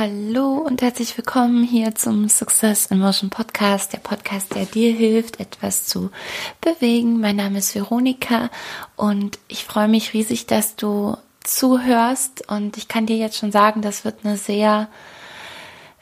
Hallo 0.00 0.58
und 0.58 0.80
herzlich 0.80 1.16
willkommen 1.16 1.64
hier 1.64 1.92
zum 1.96 2.28
Success 2.28 2.86
in 2.86 3.00
Motion 3.00 3.30
Podcast, 3.30 3.92
der 3.92 3.98
Podcast, 3.98 4.54
der 4.54 4.64
dir 4.64 4.92
hilft, 4.92 5.40
etwas 5.40 5.86
zu 5.86 6.12
bewegen. 6.60 7.18
Mein 7.20 7.34
Name 7.34 7.58
ist 7.58 7.74
Veronika 7.74 8.48
und 8.94 9.40
ich 9.48 9.64
freue 9.64 9.88
mich 9.88 10.14
riesig, 10.14 10.46
dass 10.46 10.76
du 10.76 11.16
zuhörst. 11.40 12.48
Und 12.48 12.76
ich 12.76 12.86
kann 12.86 13.06
dir 13.06 13.16
jetzt 13.16 13.38
schon 13.38 13.50
sagen, 13.50 13.82
das 13.82 14.04
wird 14.04 14.24
eine 14.24 14.36
sehr, 14.36 14.86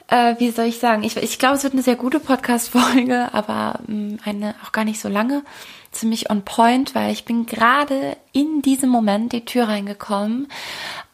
äh, 0.09 0.35
wie 0.37 0.51
soll 0.51 0.65
ich 0.65 0.77
sagen, 0.77 1.01
ich, 1.01 1.17
ich 1.17 1.39
glaube, 1.39 1.55
es 1.55 1.63
wird 1.63 1.73
eine 1.73 1.81
sehr 1.81 1.95
gute 1.95 2.19
Podcast-Folge, 2.19 3.33
aber 3.33 3.79
ähm, 3.87 4.19
eine 4.23 4.53
auch 4.63 4.73
gar 4.73 4.85
nicht 4.85 4.99
so 4.99 5.09
lange 5.09 5.41
ziemlich 5.91 6.29
on 6.29 6.43
point, 6.43 6.95
weil 6.95 7.11
ich 7.11 7.25
bin 7.25 7.45
gerade 7.45 8.17
in 8.33 8.61
diesem 8.61 8.89
Moment 8.89 9.33
die 9.33 9.45
Tür 9.45 9.67
reingekommen 9.67 10.47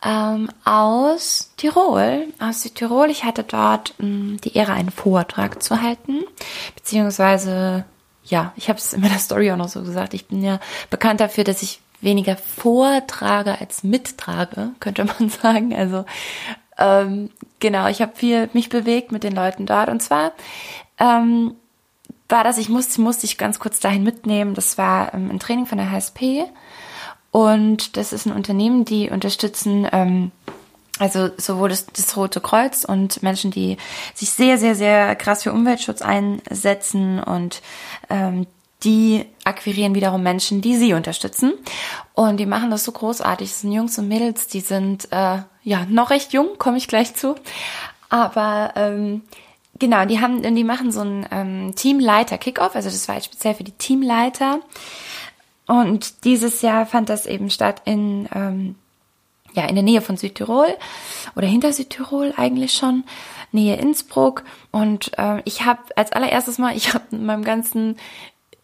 ähm, 0.03 0.49
aus 0.65 1.53
Tirol, 1.57 2.27
aus 2.39 2.63
Südtirol. 2.63 3.09
Ich 3.09 3.23
hatte 3.23 3.43
dort 3.43 3.93
ähm, 3.99 4.37
die 4.43 4.55
Ehre, 4.55 4.73
einen 4.73 4.91
Vortrag 4.91 5.63
zu 5.63 5.81
halten, 5.81 6.23
beziehungsweise 6.75 7.85
ja, 8.25 8.53
ich 8.55 8.69
habe 8.69 8.79
es 8.79 8.93
in 8.93 9.01
meiner 9.01 9.19
Story 9.19 9.51
auch 9.51 9.57
noch 9.57 9.69
so 9.69 9.83
gesagt. 9.83 10.13
Ich 10.13 10.27
bin 10.27 10.43
ja 10.43 10.59
bekannt 10.89 11.19
dafür, 11.19 11.43
dass 11.43 11.61
ich 11.61 11.81
weniger 12.01 12.35
vortrage 12.37 13.59
als 13.59 13.83
mittrage, 13.83 14.71
könnte 14.79 15.05
man 15.05 15.29
sagen. 15.41 15.73
Also 15.73 16.05
ähm, 16.77 17.29
genau, 17.59 17.87
ich 17.87 18.01
habe 18.01 18.15
viel 18.15 18.49
mich 18.53 18.69
bewegt 18.69 19.11
mit 19.11 19.23
den 19.23 19.33
Leuten 19.33 19.65
dort 19.65 19.89
und 19.89 20.01
zwar 20.01 20.33
ähm, 20.99 21.55
war 22.29 22.43
das, 22.43 22.57
ich 22.57 22.69
musste, 22.69 23.01
musste 23.01 23.25
ich 23.25 23.37
ganz 23.37 23.59
kurz 23.59 23.79
dahin 23.79 24.03
mitnehmen. 24.03 24.53
Das 24.53 24.77
war 24.77 25.13
ähm, 25.13 25.29
ein 25.31 25.39
Training 25.39 25.65
von 25.65 25.77
der 25.77 25.91
HSP 25.91 26.45
und 27.31 27.97
das 27.97 28.13
ist 28.13 28.25
ein 28.25 28.33
Unternehmen, 28.33 28.85
die 28.85 29.09
unterstützen 29.09 29.87
ähm, 29.91 30.31
also 30.99 31.29
sowohl 31.37 31.69
das, 31.69 31.87
das 31.87 32.15
Rote 32.15 32.39
Kreuz 32.39 32.85
und 32.85 33.23
Menschen, 33.23 33.49
die 33.49 33.77
sich 34.13 34.29
sehr, 34.29 34.57
sehr, 34.57 34.75
sehr 34.75 35.15
krass 35.15 35.43
für 35.43 35.51
Umweltschutz 35.51 36.01
einsetzen 36.01 37.19
und 37.19 37.61
ähm, 38.09 38.45
die 38.83 39.25
akquirieren 39.43 39.95
wiederum 39.95 40.21
Menschen, 40.23 40.61
die 40.61 40.75
sie 40.75 40.93
unterstützen. 40.93 41.53
Und 42.13 42.37
die 42.37 42.45
machen 42.45 42.69
das 42.69 42.83
so 42.83 42.91
großartig. 42.91 43.49
Das 43.49 43.61
sind 43.61 43.71
Jungs 43.71 43.97
und 43.97 44.07
Mädels, 44.07 44.47
die 44.47 44.59
sind 44.59 45.11
äh, 45.11 45.39
ja 45.63 45.85
noch 45.89 46.09
recht 46.09 46.33
jung, 46.33 46.57
komme 46.57 46.77
ich 46.77 46.87
gleich 46.87 47.15
zu. 47.15 47.35
Aber 48.09 48.73
ähm, 48.75 49.21
genau, 49.83 50.05
die 50.05 50.21
haben, 50.21 50.41
die 50.55 50.63
machen 50.63 50.93
so 50.93 51.01
einen 51.01 51.25
ähm, 51.29 51.75
Teamleiter-Kickoff. 51.75 52.73
Also 52.73 52.89
das 52.89 53.09
war 53.09 53.15
jetzt 53.15 53.25
speziell 53.25 53.53
für 53.53 53.65
die 53.65 53.73
Teamleiter. 53.73 54.61
Und 55.67 56.23
dieses 56.23 56.61
Jahr 56.61 56.85
fand 56.85 57.09
das 57.09 57.25
eben 57.25 57.49
statt 57.49 57.81
in, 57.83 58.29
ähm, 58.33 58.75
ja, 59.53 59.65
in 59.65 59.75
der 59.75 59.83
Nähe 59.83 59.99
von 59.99 60.15
Südtirol 60.15 60.73
oder 61.35 61.47
hinter 61.47 61.73
Südtirol 61.73 62.33
eigentlich 62.37 62.71
schon, 62.73 63.03
Nähe 63.51 63.75
Innsbruck. 63.75 64.45
Und 64.71 65.11
äh, 65.17 65.41
ich 65.43 65.65
habe 65.65 65.81
als 65.97 66.13
allererstes 66.13 66.59
Mal, 66.59 66.77
ich 66.77 66.93
habe 66.93 67.03
in 67.11 67.25
meinem 67.25 67.43
ganzen 67.43 67.97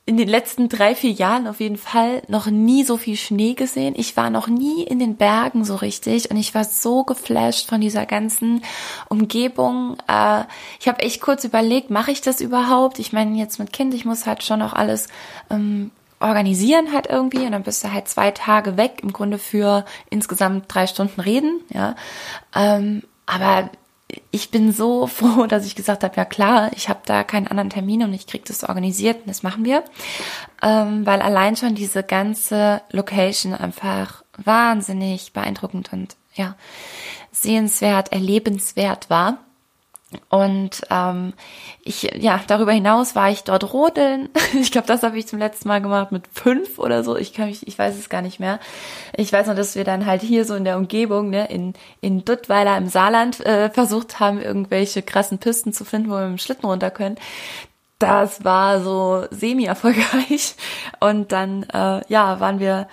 in 0.09 0.17
den 0.17 0.27
letzten 0.27 0.69
drei, 0.69 0.95
vier 0.95 1.11
Jahren 1.11 1.45
auf 1.45 1.59
jeden 1.59 1.77
Fall 1.77 2.23
noch 2.27 2.47
nie 2.47 2.83
so 2.83 2.97
viel 2.97 3.15
Schnee 3.15 3.53
gesehen. 3.53 3.93
Ich 3.95 4.17
war 4.17 4.31
noch 4.31 4.47
nie 4.47 4.81
in 4.81 4.97
den 4.97 5.17
Bergen 5.17 5.63
so 5.63 5.75
richtig 5.75 6.31
und 6.31 6.37
ich 6.37 6.55
war 6.55 6.63
so 6.63 7.03
geflasht 7.03 7.69
von 7.69 7.79
dieser 7.79 8.07
ganzen 8.07 8.63
Umgebung. 9.07 9.97
Äh, 10.07 10.45
ich 10.79 10.87
habe 10.87 11.03
echt 11.03 11.21
kurz 11.21 11.43
überlegt, 11.43 11.91
mache 11.91 12.09
ich 12.09 12.21
das 12.21 12.41
überhaupt? 12.41 12.97
Ich 12.97 13.13
meine, 13.13 13.37
jetzt 13.37 13.59
mit 13.59 13.71
Kind, 13.71 13.93
ich 13.93 14.03
muss 14.03 14.25
halt 14.25 14.41
schon 14.41 14.63
auch 14.63 14.73
alles 14.73 15.09
ähm, 15.51 15.91
organisieren 16.19 16.91
halt 16.91 17.05
irgendwie 17.05 17.45
und 17.45 17.51
dann 17.51 17.61
bist 17.61 17.83
du 17.83 17.93
halt 17.93 18.07
zwei 18.07 18.31
Tage 18.31 18.77
weg, 18.77 19.01
im 19.03 19.13
Grunde 19.13 19.37
für 19.37 19.85
insgesamt 20.09 20.73
drei 20.73 20.87
Stunden 20.87 21.21
reden, 21.21 21.61
ja. 21.71 21.93
Ähm, 22.55 23.03
aber 23.27 23.69
ich 24.31 24.51
bin 24.51 24.71
so 24.71 25.07
froh, 25.07 25.45
dass 25.47 25.65
ich 25.65 25.75
gesagt 25.75 26.03
habe, 26.03 26.15
ja 26.15 26.25
klar, 26.25 26.71
ich 26.75 26.89
habe 26.89 27.01
da 27.05 27.23
keinen 27.23 27.47
anderen 27.47 27.69
Termin 27.69 28.03
und 28.03 28.13
ich 28.13 28.27
krieg 28.27 28.45
das 28.45 28.63
organisiert 28.63 29.21
und 29.21 29.29
das 29.29 29.43
machen 29.43 29.65
wir, 29.65 29.83
ähm, 30.61 31.05
weil 31.05 31.21
allein 31.21 31.55
schon 31.55 31.75
diese 31.75 32.03
ganze 32.03 32.81
Location 32.91 33.53
einfach 33.53 34.23
wahnsinnig 34.37 35.33
beeindruckend 35.33 35.91
und 35.93 36.15
ja 36.33 36.55
sehenswert, 37.31 38.11
erlebenswert 38.11 39.09
war. 39.09 39.37
Und 40.29 40.81
ähm, 40.89 41.33
ich, 41.83 42.03
ja, 42.19 42.41
darüber 42.47 42.71
hinaus 42.71 43.15
war 43.15 43.29
ich 43.29 43.43
dort 43.43 43.73
rodeln. 43.73 44.29
Ich 44.59 44.71
glaube, 44.71 44.87
das 44.87 45.03
habe 45.03 45.17
ich 45.17 45.27
zum 45.27 45.37
letzten 45.39 45.67
Mal 45.67 45.81
gemacht 45.81 46.11
mit 46.11 46.23
fünf 46.33 46.79
oder 46.79 47.03
so. 47.03 47.15
Ich 47.15 47.33
kann 47.33 47.47
mich, 47.47 47.67
ich 47.67 47.77
weiß 47.77 47.97
es 47.97 48.09
gar 48.09 48.23
nicht 48.23 48.39
mehr. 48.39 48.59
Ich 49.15 49.31
weiß 49.31 49.45
nur, 49.45 49.55
dass 49.55 49.75
wir 49.75 49.83
dann 49.83 50.07
halt 50.07 50.21
hier 50.21 50.45
so 50.45 50.55
in 50.55 50.63
der 50.63 50.77
Umgebung, 50.77 51.29
ne, 51.29 51.47
in, 51.49 51.73
in 52.01 52.25
Duttweiler 52.25 52.77
im 52.77 52.87
Saarland 52.87 53.45
äh, 53.45 53.69
versucht 53.69 54.19
haben, 54.19 54.41
irgendwelche 54.41 55.03
krassen 55.03 55.37
Pisten 55.37 55.73
zu 55.73 55.85
finden, 55.85 56.09
wo 56.09 56.15
wir 56.15 56.21
mit 56.21 56.31
dem 56.31 56.37
Schlitten 56.39 56.65
runter 56.65 56.89
können. 56.89 57.17
Das 57.99 58.43
war 58.43 58.81
so 58.81 59.25
semi-erfolgreich. 59.29 60.55
Und 60.99 61.31
dann, 61.31 61.63
äh, 61.63 62.01
ja, 62.07 62.39
waren 62.39 62.59
wir 62.59 62.87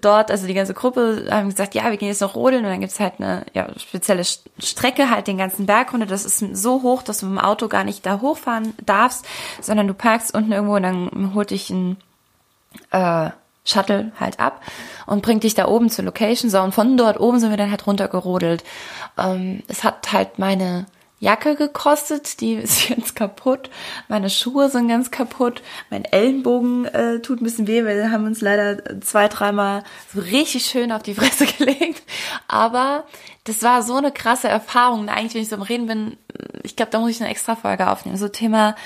dort, 0.00 0.30
also 0.30 0.46
die 0.46 0.54
ganze 0.54 0.74
Gruppe, 0.74 1.26
haben 1.30 1.50
gesagt, 1.50 1.74
ja, 1.74 1.90
wir 1.90 1.96
gehen 1.96 2.08
jetzt 2.08 2.20
noch 2.20 2.34
rodeln 2.34 2.64
und 2.64 2.70
dann 2.70 2.80
gibt's 2.80 3.00
halt 3.00 3.14
eine 3.18 3.44
ja, 3.54 3.68
spezielle 3.78 4.24
Strecke, 4.24 5.10
halt 5.10 5.26
den 5.26 5.38
ganzen 5.38 5.66
Berg 5.66 5.92
runter. 5.92 6.06
Das 6.06 6.24
ist 6.24 6.38
so 6.56 6.82
hoch, 6.82 7.02
dass 7.02 7.18
du 7.18 7.26
mit 7.26 7.38
dem 7.38 7.44
Auto 7.44 7.68
gar 7.68 7.84
nicht 7.84 8.04
da 8.04 8.20
hochfahren 8.20 8.74
darfst, 8.84 9.24
sondern 9.60 9.86
du 9.86 9.94
parkst 9.94 10.34
unten 10.34 10.52
irgendwo 10.52 10.76
und 10.76 10.82
dann 10.82 11.32
holt 11.34 11.50
dich 11.50 11.70
ein 11.70 11.96
äh, 12.90 13.30
Shuttle 13.64 14.12
halt 14.18 14.40
ab 14.40 14.62
und 15.06 15.22
bringt 15.22 15.44
dich 15.44 15.54
da 15.54 15.68
oben 15.68 15.90
zur 15.90 16.04
Location. 16.04 16.50
So, 16.50 16.60
und 16.60 16.74
von 16.74 16.96
dort 16.96 17.20
oben 17.20 17.38
sind 17.38 17.50
wir 17.50 17.56
dann 17.56 17.70
halt 17.70 17.86
runtergerodelt. 17.86 18.64
Ähm, 19.16 19.62
es 19.68 19.84
hat 19.84 20.12
halt 20.12 20.38
meine 20.38 20.86
Jacke 21.20 21.56
gekostet, 21.56 22.40
die 22.40 22.54
ist 22.54 22.88
jetzt 22.88 23.16
kaputt. 23.16 23.70
Meine 24.08 24.30
Schuhe 24.30 24.68
sind 24.68 24.88
ganz 24.88 25.10
kaputt. 25.10 25.62
Mein 25.90 26.04
Ellenbogen 26.04 26.86
äh, 26.86 27.20
tut 27.20 27.40
ein 27.40 27.44
bisschen 27.44 27.66
weh, 27.66 27.84
weil 27.84 27.96
wir 27.96 28.10
haben 28.10 28.26
uns 28.26 28.40
leider 28.40 29.00
zwei, 29.00 29.28
dreimal 29.28 29.82
so 30.12 30.20
richtig 30.20 30.66
schön 30.66 30.92
auf 30.92 31.02
die 31.02 31.14
Fresse 31.14 31.46
gelegt. 31.58 32.02
Aber 32.46 33.04
das 33.44 33.62
war 33.62 33.82
so 33.82 33.96
eine 33.96 34.12
krasse 34.12 34.48
Erfahrung. 34.48 35.08
Eigentlich, 35.08 35.34
wenn 35.34 35.42
ich 35.42 35.48
so 35.48 35.56
am 35.56 35.62
Reden 35.62 35.86
bin, 35.86 36.16
ich 36.62 36.76
glaube, 36.76 36.92
da 36.92 37.00
muss 37.00 37.10
ich 37.10 37.20
eine 37.20 37.30
extra 37.30 37.56
Folge 37.56 37.90
aufnehmen. 37.90 38.16
So 38.16 38.28
Thema 38.28 38.76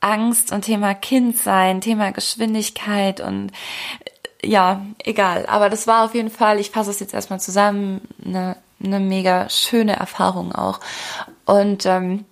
Angst 0.00 0.52
und 0.52 0.62
Thema 0.62 0.94
Kindsein, 0.94 1.80
Thema 1.80 2.12
Geschwindigkeit 2.12 3.20
und 3.20 3.50
ja, 4.44 4.82
egal. 5.04 5.46
Aber 5.46 5.68
das 5.70 5.86
war 5.86 6.04
auf 6.04 6.14
jeden 6.14 6.30
Fall, 6.30 6.60
ich 6.60 6.70
fasse 6.70 6.90
es 6.90 7.00
jetzt 7.00 7.14
erstmal 7.14 7.40
zusammen, 7.40 8.02
eine, 8.24 8.56
eine 8.82 9.00
mega 9.00 9.48
schöne 9.48 9.96
Erfahrung 9.96 10.54
auch. 10.54 10.80
Und 11.46 11.86
ähm, 11.86 12.24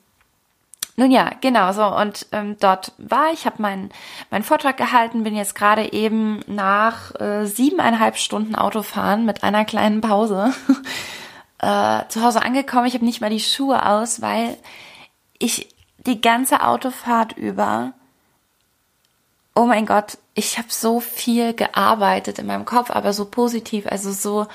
nun 0.96 1.10
ja, 1.10 1.30
genau 1.40 1.72
so. 1.72 1.84
Und 1.84 2.26
ähm, 2.32 2.56
dort 2.60 2.92
war 2.98 3.32
ich, 3.32 3.46
habe 3.46 3.62
meinen 3.62 3.90
mein 4.30 4.42
Vortrag 4.42 4.76
gehalten, 4.76 5.24
bin 5.24 5.34
jetzt 5.34 5.54
gerade 5.54 5.92
eben 5.92 6.40
nach 6.46 7.14
äh, 7.20 7.46
siebeneinhalb 7.46 8.16
Stunden 8.16 8.54
Autofahren 8.54 9.24
mit 9.24 9.42
einer 9.42 9.64
kleinen 9.64 10.00
Pause 10.00 10.52
äh, 11.58 12.02
zu 12.08 12.22
Hause 12.22 12.42
angekommen. 12.42 12.86
Ich 12.86 12.94
habe 12.94 13.04
nicht 13.04 13.20
mal 13.20 13.30
die 13.30 13.40
Schuhe 13.40 13.86
aus, 13.86 14.20
weil 14.20 14.56
ich 15.38 15.68
die 16.06 16.20
ganze 16.20 16.62
Autofahrt 16.62 17.36
über, 17.36 17.92
oh 19.54 19.64
mein 19.64 19.86
Gott, 19.86 20.18
ich 20.34 20.58
habe 20.58 20.68
so 20.70 21.00
viel 21.00 21.54
gearbeitet 21.54 22.38
in 22.38 22.46
meinem 22.46 22.64
Kopf, 22.64 22.90
aber 22.90 23.12
so 23.12 23.24
positiv, 23.24 23.86
also 23.86 24.12
so 24.12 24.46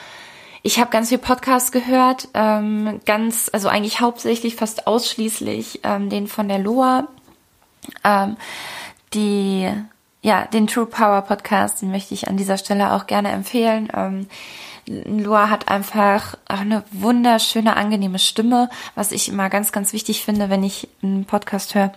ich 0.61 0.79
habe 0.79 0.89
ganz 0.89 1.09
viel 1.09 1.17
Podcasts 1.17 1.71
gehört, 1.71 2.27
ähm, 2.33 2.99
ganz, 3.05 3.49
also 3.53 3.69
eigentlich 3.69 4.01
hauptsächlich, 4.01 4.55
fast 4.55 4.87
ausschließlich 4.87 5.81
ähm, 5.83 6.09
den 6.09 6.27
von 6.27 6.47
der 6.47 6.59
Loa, 6.59 7.07
ähm, 8.03 8.35
die, 9.13 9.69
ja, 10.21 10.45
den 10.45 10.67
True 10.67 10.85
Power 10.85 11.21
Podcast, 11.21 11.81
den 11.81 11.91
möchte 11.91 12.13
ich 12.13 12.27
an 12.27 12.37
dieser 12.37 12.57
Stelle 12.57 12.93
auch 12.93 13.07
gerne 13.07 13.29
empfehlen. 13.29 13.89
Ähm, 13.95 14.27
Loa 14.85 15.49
hat 15.49 15.69
einfach 15.69 16.35
eine 16.47 16.83
wunderschöne, 16.91 17.77
angenehme 17.77 18.19
Stimme, 18.19 18.69
was 18.95 19.11
ich 19.11 19.29
immer 19.29 19.49
ganz, 19.49 19.71
ganz 19.71 19.93
wichtig 19.93 20.25
finde, 20.25 20.49
wenn 20.49 20.63
ich 20.63 20.89
einen 21.03 21.25
Podcast 21.25 21.75
höre. 21.75 21.93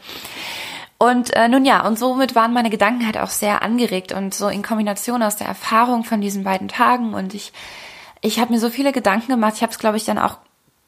Und 0.98 1.34
äh, 1.34 1.48
nun 1.48 1.64
ja, 1.64 1.84
und 1.84 1.98
somit 1.98 2.37
waren 2.37 2.52
meine 2.52 2.70
Gedanken 2.70 3.06
halt 3.06 3.19
auch 3.19 3.31
sehr 3.31 3.62
angeregt 3.62 4.12
und 4.12 4.34
so 4.34 4.48
in 4.48 4.62
Kombination 4.62 5.22
aus 5.22 5.34
der 5.34 5.48
Erfahrung 5.48 6.04
von 6.04 6.20
diesen 6.20 6.44
beiden 6.44 6.69
Tagen 6.69 7.14
und 7.14 7.34
ich 7.34 7.52
ich 8.22 8.38
habe 8.38 8.52
mir 8.52 8.60
so 8.60 8.70
viele 8.70 8.92
Gedanken 8.92 9.32
gemacht. 9.32 9.54
Ich 9.56 9.62
habe 9.62 9.72
es, 9.72 9.78
glaube 9.78 9.98
ich, 9.98 10.04
dann 10.04 10.19
auch 10.19 10.38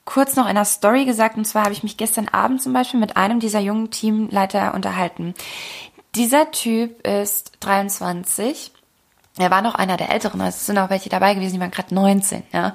kurz 0.05 0.37
noch 0.37 0.45
in 0.45 0.51
einer 0.51 0.65
Story 0.65 1.05
gesagt. 1.05 1.37
Und 1.37 1.45
zwar 1.45 1.65
habe 1.65 1.73
ich 1.75 1.83
mich 1.83 1.97
gestern 1.97 2.29
Abend 2.29 2.63
zum 2.63 2.73
Beispiel 2.73 3.01
mit 3.01 3.17
einem 3.17 3.41
dieser 3.41 3.61
jungen 3.61 3.91
Teamleiter 3.91 4.73
unterhalten. 4.73 5.35
Dieser 6.15 6.51
Typ 6.53 7.07
ist 7.07 7.53
23. 7.61 8.73
Er 9.37 9.51
war 9.51 9.63
noch 9.63 9.75
einer 9.75 9.97
der 9.97 10.11
Älteren, 10.11 10.41
es 10.43 10.65
sind 10.65 10.79
auch 10.79 10.91
welche 10.91 11.09
dabei 11.09 11.35
gewesen, 11.35 11.55
die 11.55 11.61
waren 11.61 11.73
gerade 11.73 11.93
19, 11.93 12.45
ja. 12.53 12.73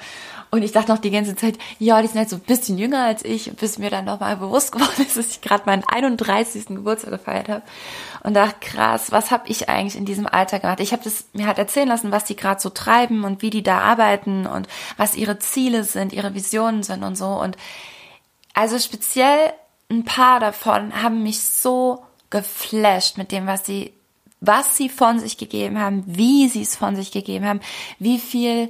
Und 0.52 0.64
ich 0.64 0.72
dachte 0.72 0.92
noch 0.92 1.00
die 1.00 1.12
ganze 1.12 1.36
Zeit, 1.36 1.60
ja, 1.78 2.02
die 2.02 2.08
sind 2.08 2.18
halt 2.18 2.30
so 2.30 2.38
ein 2.38 2.42
bisschen 2.42 2.78
jünger 2.78 3.04
als 3.04 3.24
ich, 3.24 3.52
bis 3.56 3.78
mir 3.78 3.90
dann 3.90 4.06
nochmal 4.06 4.38
bewusst 4.38 4.72
geworden 4.74 5.06
ist, 5.06 5.18
dass 5.18 5.30
ich 5.30 5.42
gerade 5.42 5.64
meinen 5.66 5.84
31. 5.88 6.68
Geburtstag 6.68 7.12
gefeiert 7.12 7.50
habe. 7.50 7.62
Und 8.24 8.34
dachte, 8.34 8.56
krass, 8.60 9.12
was 9.12 9.32
habe 9.32 9.48
ich 9.48 9.70
eigentlich 9.70 9.96
in 9.96 10.06
diesem 10.06 10.28
Alter 10.28 10.60
gemacht? 10.60 10.80
Ich 10.80 10.92
habe 10.92 11.04
das 11.04 11.26
mir 11.34 11.48
halt 11.48 11.58
erzählen 11.58 11.88
lassen, 11.88 12.12
was 12.12 12.26
die 12.26 12.36
gerade 12.36 12.60
so 12.60 12.70
treiben 12.70 13.24
und 13.24 13.42
wie 13.42 13.50
die 13.50 13.64
da 13.64 13.80
arbeiten 13.80 14.46
und 14.48 14.68
was 14.98 15.16
ihre 15.16 15.40
Ziele 15.40 15.84
sind, 15.84 16.14
ihre 16.14 16.34
Visionen 16.34 16.84
sind 16.84 17.04
und 17.04 17.16
so. 17.16 17.28
Und 17.28 17.56
Also 18.54 18.78
speziell 18.80 19.54
ein 19.90 20.04
paar 20.04 20.40
davon 20.40 21.02
haben 21.02 21.24
mich 21.24 21.42
so 21.42 22.04
geflasht 22.30 23.18
mit 23.18 23.32
dem, 23.32 23.48
was 23.48 23.66
sie, 23.66 23.94
was 24.42 24.78
sie 24.78 24.90
von 24.90 25.20
sich 25.20 25.38
gegeben 25.38 25.80
haben, 25.80 26.04
wie 26.06 26.48
sie 26.48 26.62
es 26.62 26.76
von 26.76 26.96
sich 26.96 27.12
gegeben 27.12 27.46
haben, 27.46 27.62
wie 27.98 28.20
viel, 28.20 28.70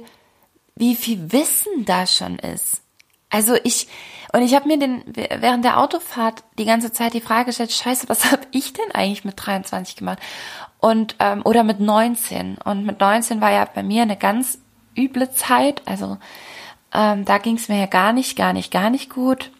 wie 0.76 0.96
viel 0.96 1.32
Wissen 1.32 1.84
da 1.84 2.06
schon 2.06 2.38
ist. 2.38 2.82
Also 3.30 3.56
ich, 3.62 3.86
und 4.32 4.42
ich 4.42 4.54
habe 4.54 4.66
mir 4.66 4.78
den, 4.78 5.04
während 5.14 5.64
der 5.64 5.78
Autofahrt 5.78 6.42
die 6.58 6.64
ganze 6.64 6.92
Zeit 6.92 7.14
die 7.14 7.20
Frage 7.20 7.46
gestellt, 7.46 7.72
scheiße, 7.72 8.08
was 8.08 8.24
habe 8.32 8.42
ich 8.50 8.72
denn 8.72 8.90
eigentlich 8.92 9.24
mit 9.24 9.34
23 9.36 9.96
gemacht? 9.96 10.18
Und, 10.78 11.16
ähm, 11.20 11.42
oder 11.44 11.62
mit 11.62 11.80
19. 11.80 12.58
Und 12.58 12.84
mit 12.84 13.00
19 13.00 13.40
war 13.40 13.52
ja 13.52 13.64
bei 13.64 13.82
mir 13.82 14.02
eine 14.02 14.16
ganz 14.16 14.58
üble 14.96 15.30
Zeit. 15.32 15.82
Also 15.86 16.18
ähm, 16.92 17.24
da 17.24 17.38
ging 17.38 17.56
es 17.56 17.68
mir 17.68 17.78
ja 17.78 17.86
gar 17.86 18.12
nicht, 18.12 18.36
gar 18.36 18.52
nicht, 18.52 18.70
gar 18.72 18.90
nicht 18.90 19.10
gut. 19.10 19.50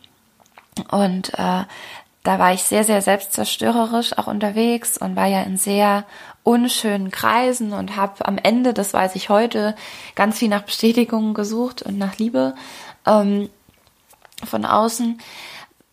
Und 0.90 1.34
äh, 1.34 1.64
da 2.22 2.38
war 2.38 2.52
ich 2.52 2.62
sehr, 2.62 2.84
sehr 2.84 3.02
selbstzerstörerisch 3.02 4.18
auch 4.18 4.26
unterwegs 4.26 4.98
und 4.98 5.16
war 5.16 5.26
ja 5.26 5.42
in 5.42 5.56
sehr 5.56 6.04
unschönen 6.42 7.10
Kreisen 7.10 7.72
und 7.72 7.96
habe 7.96 8.26
am 8.26 8.38
Ende, 8.38 8.72
das 8.72 8.94
weiß 8.94 9.14
ich 9.14 9.28
heute, 9.28 9.74
ganz 10.14 10.38
viel 10.38 10.48
nach 10.48 10.62
Bestätigung 10.62 11.34
gesucht 11.34 11.82
und 11.82 11.98
nach 11.98 12.18
Liebe 12.18 12.54
ähm, 13.06 13.50
von 14.44 14.64
außen, 14.64 15.20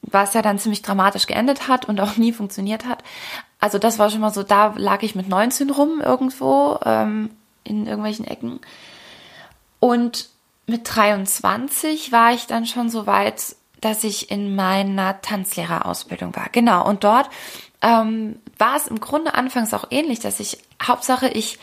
was 0.01 0.33
ja 0.33 0.41
dann 0.41 0.59
ziemlich 0.59 0.81
dramatisch 0.81 1.27
geendet 1.27 1.67
hat 1.67 1.85
und 1.85 1.99
auch 1.99 2.17
nie 2.17 2.31
funktioniert 2.31 2.85
hat. 2.85 3.03
Also 3.59 3.77
das 3.77 3.99
war 3.99 4.09
schon 4.09 4.21
mal 4.21 4.33
so, 4.33 4.43
da 4.43 4.73
lag 4.77 5.03
ich 5.03 5.15
mit 5.15 5.27
19 5.27 5.69
rum 5.69 6.01
irgendwo 6.01 6.79
ähm, 6.85 7.31
in 7.63 7.87
irgendwelchen 7.87 8.25
Ecken. 8.25 8.59
Und 9.79 10.29
mit 10.65 10.95
23 10.95 12.11
war 12.11 12.33
ich 12.33 12.47
dann 12.47 12.65
schon 12.65 12.89
so 12.89 13.07
weit, 13.07 13.55
dass 13.81 14.03
ich 14.03 14.31
in 14.31 14.55
meiner 14.55 15.21
Tanzlehrerausbildung 15.21 16.35
war. 16.35 16.49
Genau. 16.51 16.87
Und 16.87 17.03
dort 17.03 17.29
ähm, 17.81 18.39
war 18.59 18.75
es 18.75 18.87
im 18.87 18.99
Grunde 18.99 19.33
anfangs 19.33 19.73
auch 19.73 19.85
ähnlich, 19.91 20.19
dass 20.19 20.39
ich 20.39 20.59
Hauptsache 20.81 21.27
ich 21.29 21.59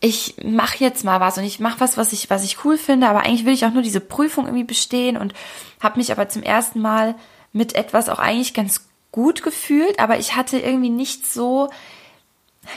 ich 0.00 0.36
mache 0.44 0.78
jetzt 0.78 1.02
mal 1.04 1.18
was 1.18 1.38
und 1.38 1.44
ich 1.44 1.58
mache 1.58 1.80
was, 1.80 1.96
was 1.96 2.12
ich 2.12 2.30
was 2.30 2.44
ich 2.44 2.64
cool 2.64 2.78
finde, 2.78 3.08
aber 3.08 3.20
eigentlich 3.20 3.44
will 3.44 3.54
ich 3.54 3.64
auch 3.64 3.72
nur 3.72 3.82
diese 3.82 4.00
Prüfung 4.00 4.46
irgendwie 4.46 4.64
bestehen 4.64 5.16
und 5.16 5.34
habe 5.80 5.98
mich 5.98 6.12
aber 6.12 6.28
zum 6.28 6.42
ersten 6.42 6.80
Mal 6.80 7.16
mit 7.52 7.74
etwas 7.74 8.08
auch 8.08 8.18
eigentlich 8.18 8.54
ganz 8.54 8.86
gut 9.10 9.42
gefühlt, 9.42 9.98
aber 9.98 10.18
ich 10.18 10.36
hatte 10.36 10.58
irgendwie 10.58 10.90
nicht 10.90 11.26
so 11.26 11.68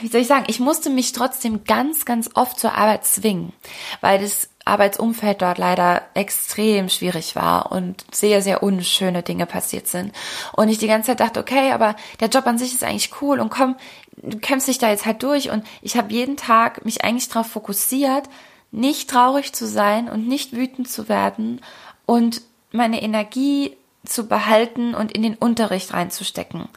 wie 0.00 0.08
soll 0.08 0.22
ich 0.22 0.26
sagen, 0.26 0.46
ich 0.48 0.60
musste 0.60 0.90
mich 0.90 1.12
trotzdem 1.12 1.64
ganz, 1.64 2.04
ganz 2.04 2.30
oft 2.34 2.58
zur 2.58 2.74
Arbeit 2.74 3.04
zwingen, 3.04 3.52
weil 4.00 4.18
das 4.18 4.48
Arbeitsumfeld 4.64 5.42
dort 5.42 5.58
leider 5.58 6.02
extrem 6.14 6.88
schwierig 6.88 7.34
war 7.34 7.72
und 7.72 8.04
sehr, 8.12 8.42
sehr 8.42 8.62
unschöne 8.62 9.22
Dinge 9.22 9.46
passiert 9.46 9.88
sind. 9.88 10.12
Und 10.52 10.68
ich 10.68 10.78
die 10.78 10.86
ganze 10.86 11.08
Zeit 11.08 11.20
dachte, 11.20 11.40
okay, 11.40 11.72
aber 11.72 11.96
der 12.20 12.28
Job 12.28 12.46
an 12.46 12.58
sich 12.58 12.72
ist 12.72 12.84
eigentlich 12.84 13.10
cool 13.20 13.40
und 13.40 13.50
komm, 13.50 13.76
du 14.16 14.38
kämpfst 14.38 14.68
dich 14.68 14.78
da 14.78 14.90
jetzt 14.90 15.06
halt 15.06 15.22
durch. 15.22 15.50
Und 15.50 15.64
ich 15.80 15.96
habe 15.96 16.12
jeden 16.12 16.36
Tag 16.36 16.84
mich 16.84 17.04
eigentlich 17.04 17.28
darauf 17.28 17.48
fokussiert, 17.48 18.28
nicht 18.70 19.10
traurig 19.10 19.52
zu 19.52 19.66
sein 19.66 20.08
und 20.08 20.28
nicht 20.28 20.52
wütend 20.52 20.88
zu 20.88 21.08
werden 21.08 21.60
und 22.06 22.40
meine 22.72 23.02
Energie 23.02 23.76
zu 24.04 24.26
behalten 24.26 24.94
und 24.94 25.12
in 25.12 25.22
den 25.22 25.36
Unterricht 25.36 25.94
reinzustecken. 25.94 26.68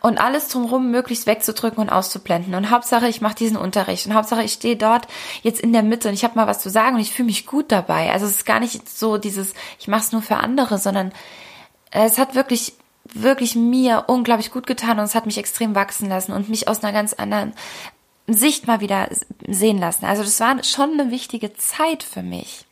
Und 0.00 0.18
alles 0.18 0.48
drumherum 0.48 0.90
möglichst 0.90 1.26
wegzudrücken 1.26 1.78
und 1.78 1.90
auszublenden. 1.90 2.54
Und 2.54 2.70
Hauptsache 2.70 3.06
ich 3.06 3.20
mache 3.20 3.36
diesen 3.36 3.56
Unterricht. 3.56 4.06
Und 4.06 4.14
Hauptsache 4.14 4.42
ich 4.42 4.54
stehe 4.54 4.76
dort 4.76 5.06
jetzt 5.42 5.60
in 5.60 5.72
der 5.72 5.84
Mitte 5.84 6.08
und 6.08 6.14
ich 6.14 6.24
habe 6.24 6.34
mal 6.34 6.48
was 6.48 6.60
zu 6.60 6.70
sagen 6.70 6.96
und 6.96 7.02
ich 7.02 7.12
fühle 7.12 7.26
mich 7.26 7.46
gut 7.46 7.70
dabei. 7.70 8.10
Also 8.10 8.26
es 8.26 8.32
ist 8.32 8.46
gar 8.46 8.58
nicht 8.58 8.88
so 8.88 9.16
dieses 9.16 9.54
ich 9.78 9.86
mache 9.86 10.00
es 10.00 10.12
nur 10.12 10.22
für 10.22 10.36
andere 10.36 10.78
sondern 10.78 11.12
es 11.92 12.18
hat 12.18 12.34
wirklich 12.34 12.74
wirklich 13.04 13.54
mir 13.54 14.04
unglaublich 14.08 14.50
gut 14.50 14.66
getan 14.66 14.98
und 14.98 15.04
es 15.04 15.14
hat 15.14 15.26
mich 15.26 15.38
extrem 15.38 15.74
wachsen 15.74 16.08
lassen 16.08 16.32
und 16.32 16.48
mich 16.48 16.66
aus 16.68 16.82
einer 16.82 16.92
ganz 16.92 17.12
anderen 17.12 17.52
Sicht 18.26 18.66
mal 18.66 18.80
wieder 18.80 19.08
sehen 19.46 19.78
lassen. 19.78 20.04
Also 20.04 20.22
das 20.22 20.40
war 20.40 20.62
schon 20.64 20.98
eine 20.98 21.10
wichtige 21.10 21.54
Zeit 21.54 22.02
für 22.02 22.22
mich. 22.22 22.64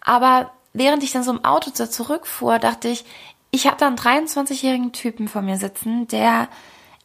Aber 0.00 0.52
während 0.76 1.02
ich 1.02 1.12
dann 1.12 1.22
so 1.22 1.32
im 1.32 1.44
Auto 1.44 1.70
zurückfuhr, 1.70 2.58
dachte 2.58 2.88
ich, 2.88 3.04
ich 3.50 3.66
habe 3.66 3.76
da 3.78 3.86
einen 3.86 3.96
23-jährigen 3.96 4.92
Typen 4.92 5.28
vor 5.28 5.42
mir 5.42 5.56
sitzen, 5.56 6.08
der 6.08 6.48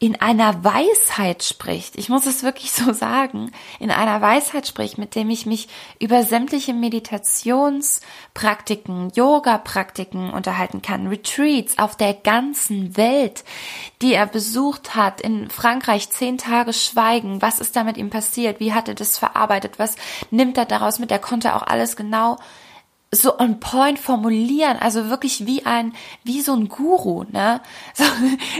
in 0.02 0.20
einer 0.20 0.62
Weisheit 0.64 1.44
spricht. 1.44 1.96
Ich 1.96 2.08
muss 2.08 2.26
es 2.26 2.42
wirklich 2.42 2.72
so 2.72 2.92
sagen, 2.92 3.52
in 3.78 3.92
einer 3.92 4.20
Weisheit 4.20 4.66
spricht, 4.66 4.98
mit 4.98 5.14
dem 5.14 5.30
ich 5.30 5.46
mich 5.46 5.68
über 6.00 6.24
sämtliche 6.24 6.74
Meditationspraktiken, 6.74 9.12
Yoga-Praktiken 9.14 10.30
unterhalten 10.30 10.82
kann, 10.82 11.06
Retreats 11.06 11.78
auf 11.78 11.94
der 11.94 12.14
ganzen 12.14 12.96
Welt, 12.96 13.44
die 14.02 14.14
er 14.14 14.26
besucht 14.26 14.96
hat, 14.96 15.20
in 15.20 15.48
Frankreich 15.50 16.10
zehn 16.10 16.36
Tage 16.36 16.72
Schweigen. 16.72 17.40
Was 17.40 17.60
ist 17.60 17.76
da 17.76 17.84
mit 17.84 17.96
ihm 17.96 18.10
passiert? 18.10 18.58
Wie 18.58 18.72
hat 18.72 18.88
er 18.88 18.96
das 18.96 19.18
verarbeitet? 19.18 19.78
Was 19.78 19.94
nimmt 20.32 20.58
er 20.58 20.64
daraus 20.64 20.98
mit? 20.98 21.12
Er 21.12 21.20
konnte 21.20 21.54
auch 21.54 21.62
alles 21.62 21.94
genau 21.94 22.38
so 23.14 23.38
on 23.38 23.60
point 23.60 23.98
formulieren, 23.98 24.78
also 24.78 25.10
wirklich 25.10 25.46
wie 25.46 25.66
ein, 25.66 25.92
wie 26.24 26.40
so 26.40 26.54
ein 26.54 26.68
Guru, 26.68 27.24
ne? 27.30 27.60
So, 27.94 28.04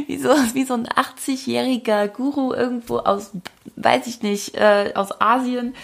wie 0.06 0.18
so, 0.18 0.28
wie 0.52 0.64
so 0.64 0.74
ein 0.74 0.86
80-jähriger 0.86 2.08
Guru 2.08 2.52
irgendwo 2.52 2.98
aus, 2.98 3.30
weiß 3.76 4.06
ich 4.06 4.22
nicht, 4.22 4.54
äh, 4.54 4.92
aus 4.94 5.20
Asien, 5.20 5.74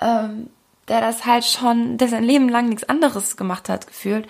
ähm, 0.00 0.48
der 0.88 1.02
das 1.02 1.26
halt 1.26 1.44
schon, 1.44 1.98
der 1.98 2.08
sein 2.08 2.24
Leben 2.24 2.48
lang 2.48 2.68
nichts 2.68 2.88
anderes 2.88 3.36
gemacht 3.36 3.68
hat, 3.68 3.86
gefühlt. 3.86 4.26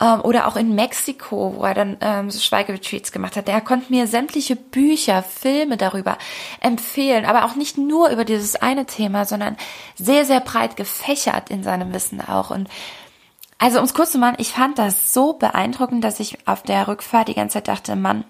Ähm, 0.00 0.20
oder 0.22 0.48
auch 0.48 0.56
in 0.56 0.74
Mexiko, 0.74 1.54
wo 1.56 1.64
er 1.64 1.74
dann 1.74 1.96
ähm, 2.00 2.28
so 2.28 2.40
Schweigeretreats 2.40 3.12
gemacht 3.12 3.36
hat. 3.36 3.46
Der 3.46 3.60
konnte 3.60 3.92
mir 3.92 4.08
sämtliche 4.08 4.56
Bücher, 4.56 5.22
Filme 5.22 5.76
darüber 5.76 6.18
empfehlen, 6.60 7.24
aber 7.24 7.44
auch 7.44 7.54
nicht 7.54 7.78
nur 7.78 8.08
über 8.08 8.24
dieses 8.24 8.56
eine 8.56 8.84
Thema, 8.86 9.26
sondern 9.26 9.56
sehr, 9.94 10.24
sehr 10.24 10.40
breit 10.40 10.76
gefächert 10.76 11.50
in 11.50 11.62
seinem 11.62 11.94
Wissen 11.94 12.20
auch. 12.20 12.50
Und 12.50 12.68
also 13.62 13.78
um 13.78 13.84
es 13.84 13.94
kurz 13.94 14.10
zu 14.10 14.18
machen, 14.18 14.34
ich 14.38 14.54
fand 14.54 14.76
das 14.76 15.14
so 15.14 15.34
beeindruckend, 15.34 16.02
dass 16.02 16.18
ich 16.18 16.48
auf 16.48 16.64
der 16.64 16.88
Rückfahrt 16.88 17.28
die 17.28 17.34
ganze 17.34 17.54
Zeit 17.54 17.68
dachte, 17.68 17.94
Mann, 17.94 18.24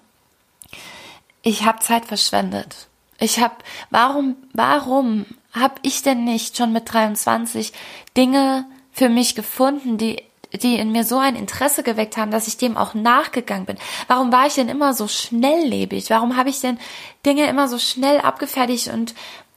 ich 1.40 1.64
habe 1.64 1.78
Zeit 1.78 2.04
verschwendet. 2.04 2.88
Ich 3.18 3.40
habe, 3.40 3.54
warum, 3.88 4.36
warum 4.52 5.24
habe 5.54 5.76
ich 5.80 6.02
denn 6.02 6.24
nicht 6.24 6.58
schon 6.58 6.70
mit 6.74 6.92
23 6.92 7.72
Dinge 8.14 8.66
für 8.92 9.08
mich 9.08 9.34
gefunden, 9.34 9.96
die 9.96 10.22
die 10.52 10.76
in 10.76 10.92
mir 10.92 11.04
so 11.04 11.16
ein 11.16 11.34
Interesse 11.34 11.82
geweckt 11.82 12.18
haben, 12.18 12.30
dass 12.30 12.46
ich 12.46 12.58
dem 12.58 12.76
auch 12.76 12.92
nachgegangen 12.92 13.64
bin. 13.64 13.78
Warum 14.06 14.30
war 14.32 14.46
ich 14.46 14.56
denn 14.56 14.68
immer 14.68 14.92
so 14.92 15.08
schnelllebig? 15.08 16.10
Warum 16.10 16.36
habe 16.36 16.50
ich 16.50 16.60
denn 16.60 16.78
Dinge 17.24 17.46
immer 17.46 17.68
so 17.68 17.78
schnell 17.78 18.20
abgefertigt 18.20 18.88
und 18.88 19.14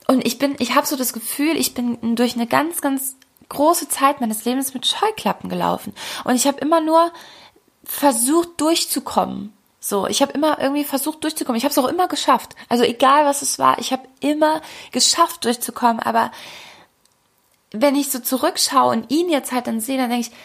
und 0.08 0.24
ich 0.24 0.38
bin, 0.38 0.54
ich 0.58 0.74
habe 0.74 0.86
so 0.86 0.96
das 0.96 1.12
Gefühl, 1.12 1.56
ich 1.56 1.74
bin 1.74 2.16
durch 2.16 2.36
eine 2.36 2.46
ganz, 2.46 2.80
ganz 2.80 3.16
große 3.48 3.88
Zeit 3.88 4.20
meines 4.20 4.44
Lebens 4.44 4.74
mit 4.74 4.86
Scheuklappen 4.86 5.48
gelaufen. 5.48 5.94
Und 6.24 6.34
ich 6.34 6.46
habe 6.46 6.58
immer 6.58 6.80
nur 6.80 7.12
versucht 7.84 8.60
durchzukommen. 8.60 9.52
So, 9.78 10.06
ich 10.08 10.20
habe 10.20 10.32
immer 10.32 10.58
irgendwie 10.60 10.84
versucht 10.84 11.22
durchzukommen. 11.22 11.56
Ich 11.56 11.64
habe 11.64 11.70
es 11.70 11.78
auch 11.78 11.88
immer 11.88 12.08
geschafft. 12.08 12.56
Also 12.68 12.82
egal 12.82 13.24
was 13.24 13.42
es 13.42 13.58
war, 13.58 13.78
ich 13.78 13.92
habe 13.92 14.08
immer 14.20 14.60
geschafft 14.90 15.44
durchzukommen. 15.44 16.00
Aber 16.00 16.32
wenn 17.70 17.94
ich 17.94 18.10
so 18.10 18.18
zurückschaue 18.18 18.92
und 18.92 19.10
ihn 19.12 19.28
jetzt 19.28 19.52
halt 19.52 19.68
dann 19.68 19.80
sehe, 19.80 19.98
dann 19.98 20.10
denke 20.10 20.28
ich, 20.28 20.36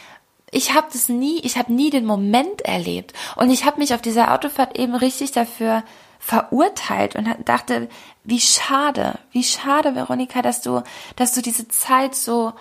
ich 0.52 0.74
habe 0.74 0.88
das 0.92 1.10
nie, 1.10 1.40
ich 1.40 1.58
habe 1.58 1.74
nie 1.74 1.90
den 1.90 2.06
Moment 2.06 2.62
erlebt. 2.62 3.14
Und 3.36 3.50
ich 3.50 3.66
habe 3.66 3.80
mich 3.80 3.94
auf 3.94 4.02
dieser 4.02 4.34
Autofahrt 4.34 4.78
eben 4.78 4.96
richtig 4.96 5.32
dafür 5.32 5.84
verurteilt 6.20 7.16
und 7.16 7.28
dachte, 7.46 7.90
wie 8.24 8.40
schade, 8.40 9.18
wie 9.32 9.44
schade, 9.44 9.96
Veronika, 9.96 10.44
dass 10.44 10.62
du, 10.62 10.84
dass 11.16 11.34
du 11.34 11.42
diese 11.42 11.68
Zeit 11.68 12.14
so 12.14 12.54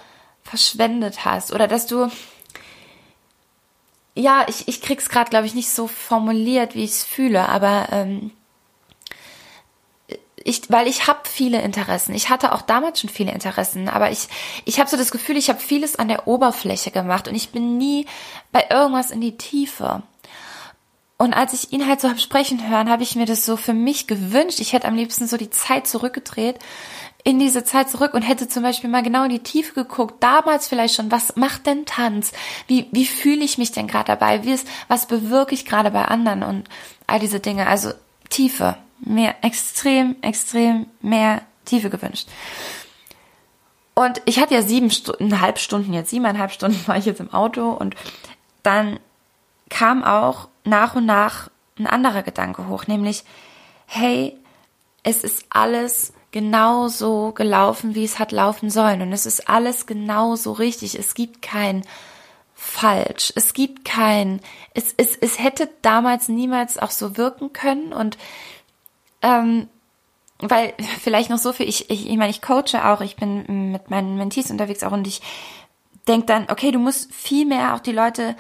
verschwendet 0.51 1.25
hast 1.25 1.53
oder 1.53 1.69
dass 1.69 1.87
du 1.87 2.11
ja, 4.17 4.45
ich, 4.49 4.67
ich 4.67 4.83
krieg's 4.83 5.09
gerade, 5.09 5.31
glaube 5.31 5.47
ich, 5.47 5.55
nicht 5.55 5.71
so 5.71 5.87
formuliert, 5.87 6.75
wie 6.75 6.85
ich 6.85 6.91
es 6.91 7.05
fühle, 7.05 7.49
aber 7.49 7.89
ähm, 7.93 8.33
ich, 10.43 10.63
weil 10.69 10.89
ich 10.89 11.07
habe 11.07 11.21
viele 11.25 11.63
Interessen. 11.63 12.15
Ich 12.15 12.29
hatte 12.29 12.53
auch 12.53 12.63
damals 12.63 13.01
schon 13.01 13.11
viele 13.11 13.33
Interessen, 13.33 13.89
aber 13.89 14.11
ich, 14.11 14.29
ich 14.65 14.81
habe 14.81 14.91
so 14.91 14.97
das 14.97 15.13
Gefühl, 15.13 15.37
ich 15.37 15.49
habe 15.49 15.61
vieles 15.61 15.97
an 15.97 16.09
der 16.09 16.27
Oberfläche 16.27 16.91
gemacht 16.91 17.29
und 17.29 17.35
ich 17.35 17.51
bin 17.51 17.79
nie 17.79 18.07
bei 18.51 18.67
irgendwas 18.69 19.11
in 19.13 19.21
die 19.21 19.37
Tiefe. 19.37 20.03
Und 21.17 21.35
als 21.35 21.53
ich 21.53 21.73
ihn 21.73 21.87
halt 21.87 22.01
so 22.01 22.09
hab 22.09 22.19
sprechen 22.19 22.69
hören, 22.69 22.89
habe 22.89 23.03
ich 23.03 23.15
mir 23.15 23.27
das 23.27 23.45
so 23.45 23.57
für 23.57 23.75
mich 23.75 24.07
gewünscht. 24.07 24.59
Ich 24.59 24.73
hätte 24.73 24.89
am 24.89 24.97
liebsten 24.97 25.29
so 25.29 25.37
die 25.37 25.51
Zeit 25.51 25.87
zurückgedreht 25.87 26.59
in 27.25 27.39
diese 27.39 27.65
Zeit 27.65 27.91
zurück 27.91 28.15
und 28.15 28.23
hätte 28.23 28.49
zum 28.49 28.63
Beispiel 28.63 28.89
mal 28.89 29.03
genau 29.03 29.25
in 29.25 29.31
die 29.31 29.43
Tiefe 29.43 29.75
geguckt, 29.75 30.23
damals 30.23 30.69
vielleicht 30.69 30.95
schon, 30.95 31.11
was 31.11 31.37
macht 31.37 31.67
denn 31.67 31.85
Tanz? 31.85 32.33
Wie, 32.67 32.89
wie 32.93 33.07
fühle 33.07 33.45
ich 33.45 33.59
mich 33.59 33.73
denn 33.73 33.87
gerade 33.87 34.07
dabei? 34.07 34.45
Wie 34.45 34.53
ist, 34.53 34.67
was 34.89 35.07
bewirke 35.07 35.55
ich 35.55 35.65
gerade 35.65 35.91
bei 35.91 36.05
anderen 36.05 36.43
und 36.43 36.69
all 37.07 37.19
diese 37.19 37.41
Dinge? 37.41 37.67
Also 37.67 37.93
Tiefe, 38.31 38.77
mehr, 39.01 39.35
extrem, 39.43 40.17
extrem 40.23 40.87
mehr 41.03 41.43
Tiefe 41.65 41.91
gewünscht. 41.91 42.29
Und 43.95 44.23
ich 44.25 44.41
hatte 44.41 44.55
ja 44.55 44.63
siebeneinhalb 44.63 45.59
Stunden 45.59 45.93
jetzt, 45.93 46.11
siebeneinhalb 46.11 46.53
Stunden 46.53 46.87
war 46.87 46.97
ich 46.97 47.05
jetzt 47.05 47.21
im 47.21 47.35
Auto 47.35 47.71
und 47.71 47.95
dann 48.63 48.99
kam 49.69 50.05
auch 50.05 50.49
nach 50.65 50.95
und 50.95 51.07
nach 51.07 51.51
ein 51.79 51.87
anderer 51.87 52.23
Gedanke 52.23 52.69
hoch, 52.69 52.87
nämlich, 52.87 53.25
hey, 53.87 54.37
es 55.03 55.25
ist 55.25 55.45
alles 55.51 56.13
genau 56.33 56.89
so 56.89 57.33
gelaufen, 57.33 57.95
wie 57.95 58.05
es 58.05 58.19
hat 58.19 58.33
laufen 58.33 58.71
sollen. 58.71 59.03
Und 59.03 59.13
es 59.13 59.27
ist 59.27 59.49
alles 59.49 59.87
genau 59.87 60.37
so 60.37 60.53
richtig. 60.53 60.99
Es 60.99 61.15
gibt 61.15 61.43
kein 61.43 61.83
falsch. 62.55 63.33
Es 63.37 63.55
gibt 63.55 63.85
kein, 63.85 64.41
es, 64.75 64.95
es, 64.97 65.17
es 65.17 65.39
hätte 65.39 65.69
damals 65.83 66.29
niemals 66.29 66.79
auch 66.79 66.91
so 66.91 67.17
wirken 67.17 67.53
können 67.53 67.93
und 67.93 68.19
ähm, 69.23 69.69
weil 70.39 70.75
vielleicht 71.01 71.31
noch 71.31 71.39
so 71.39 71.53
viel, 71.53 71.69
ich, 71.69 71.91
ich, 71.91 72.09
ich 72.09 72.17
meine, 72.17 72.31
ich 72.31 72.43
coache 72.43 72.85
auch, 72.85 73.01
ich 73.01 73.17
bin 73.17 73.73
mit 73.73 73.91
meinen 73.91 74.17
Mentees 74.17 74.51
unterwegs 74.51 74.83
auch 74.83 74.93
und 74.93 75.07
ich 75.07 75.23
denke 76.07 76.27
dann, 76.27 76.47
okay, 76.51 76.71
du 76.71 76.79
musst 76.79 77.13
viel 77.15 77.47
mehr 77.47 77.75
auch 77.75 77.81
die 77.81 77.93
Leute 77.93 78.37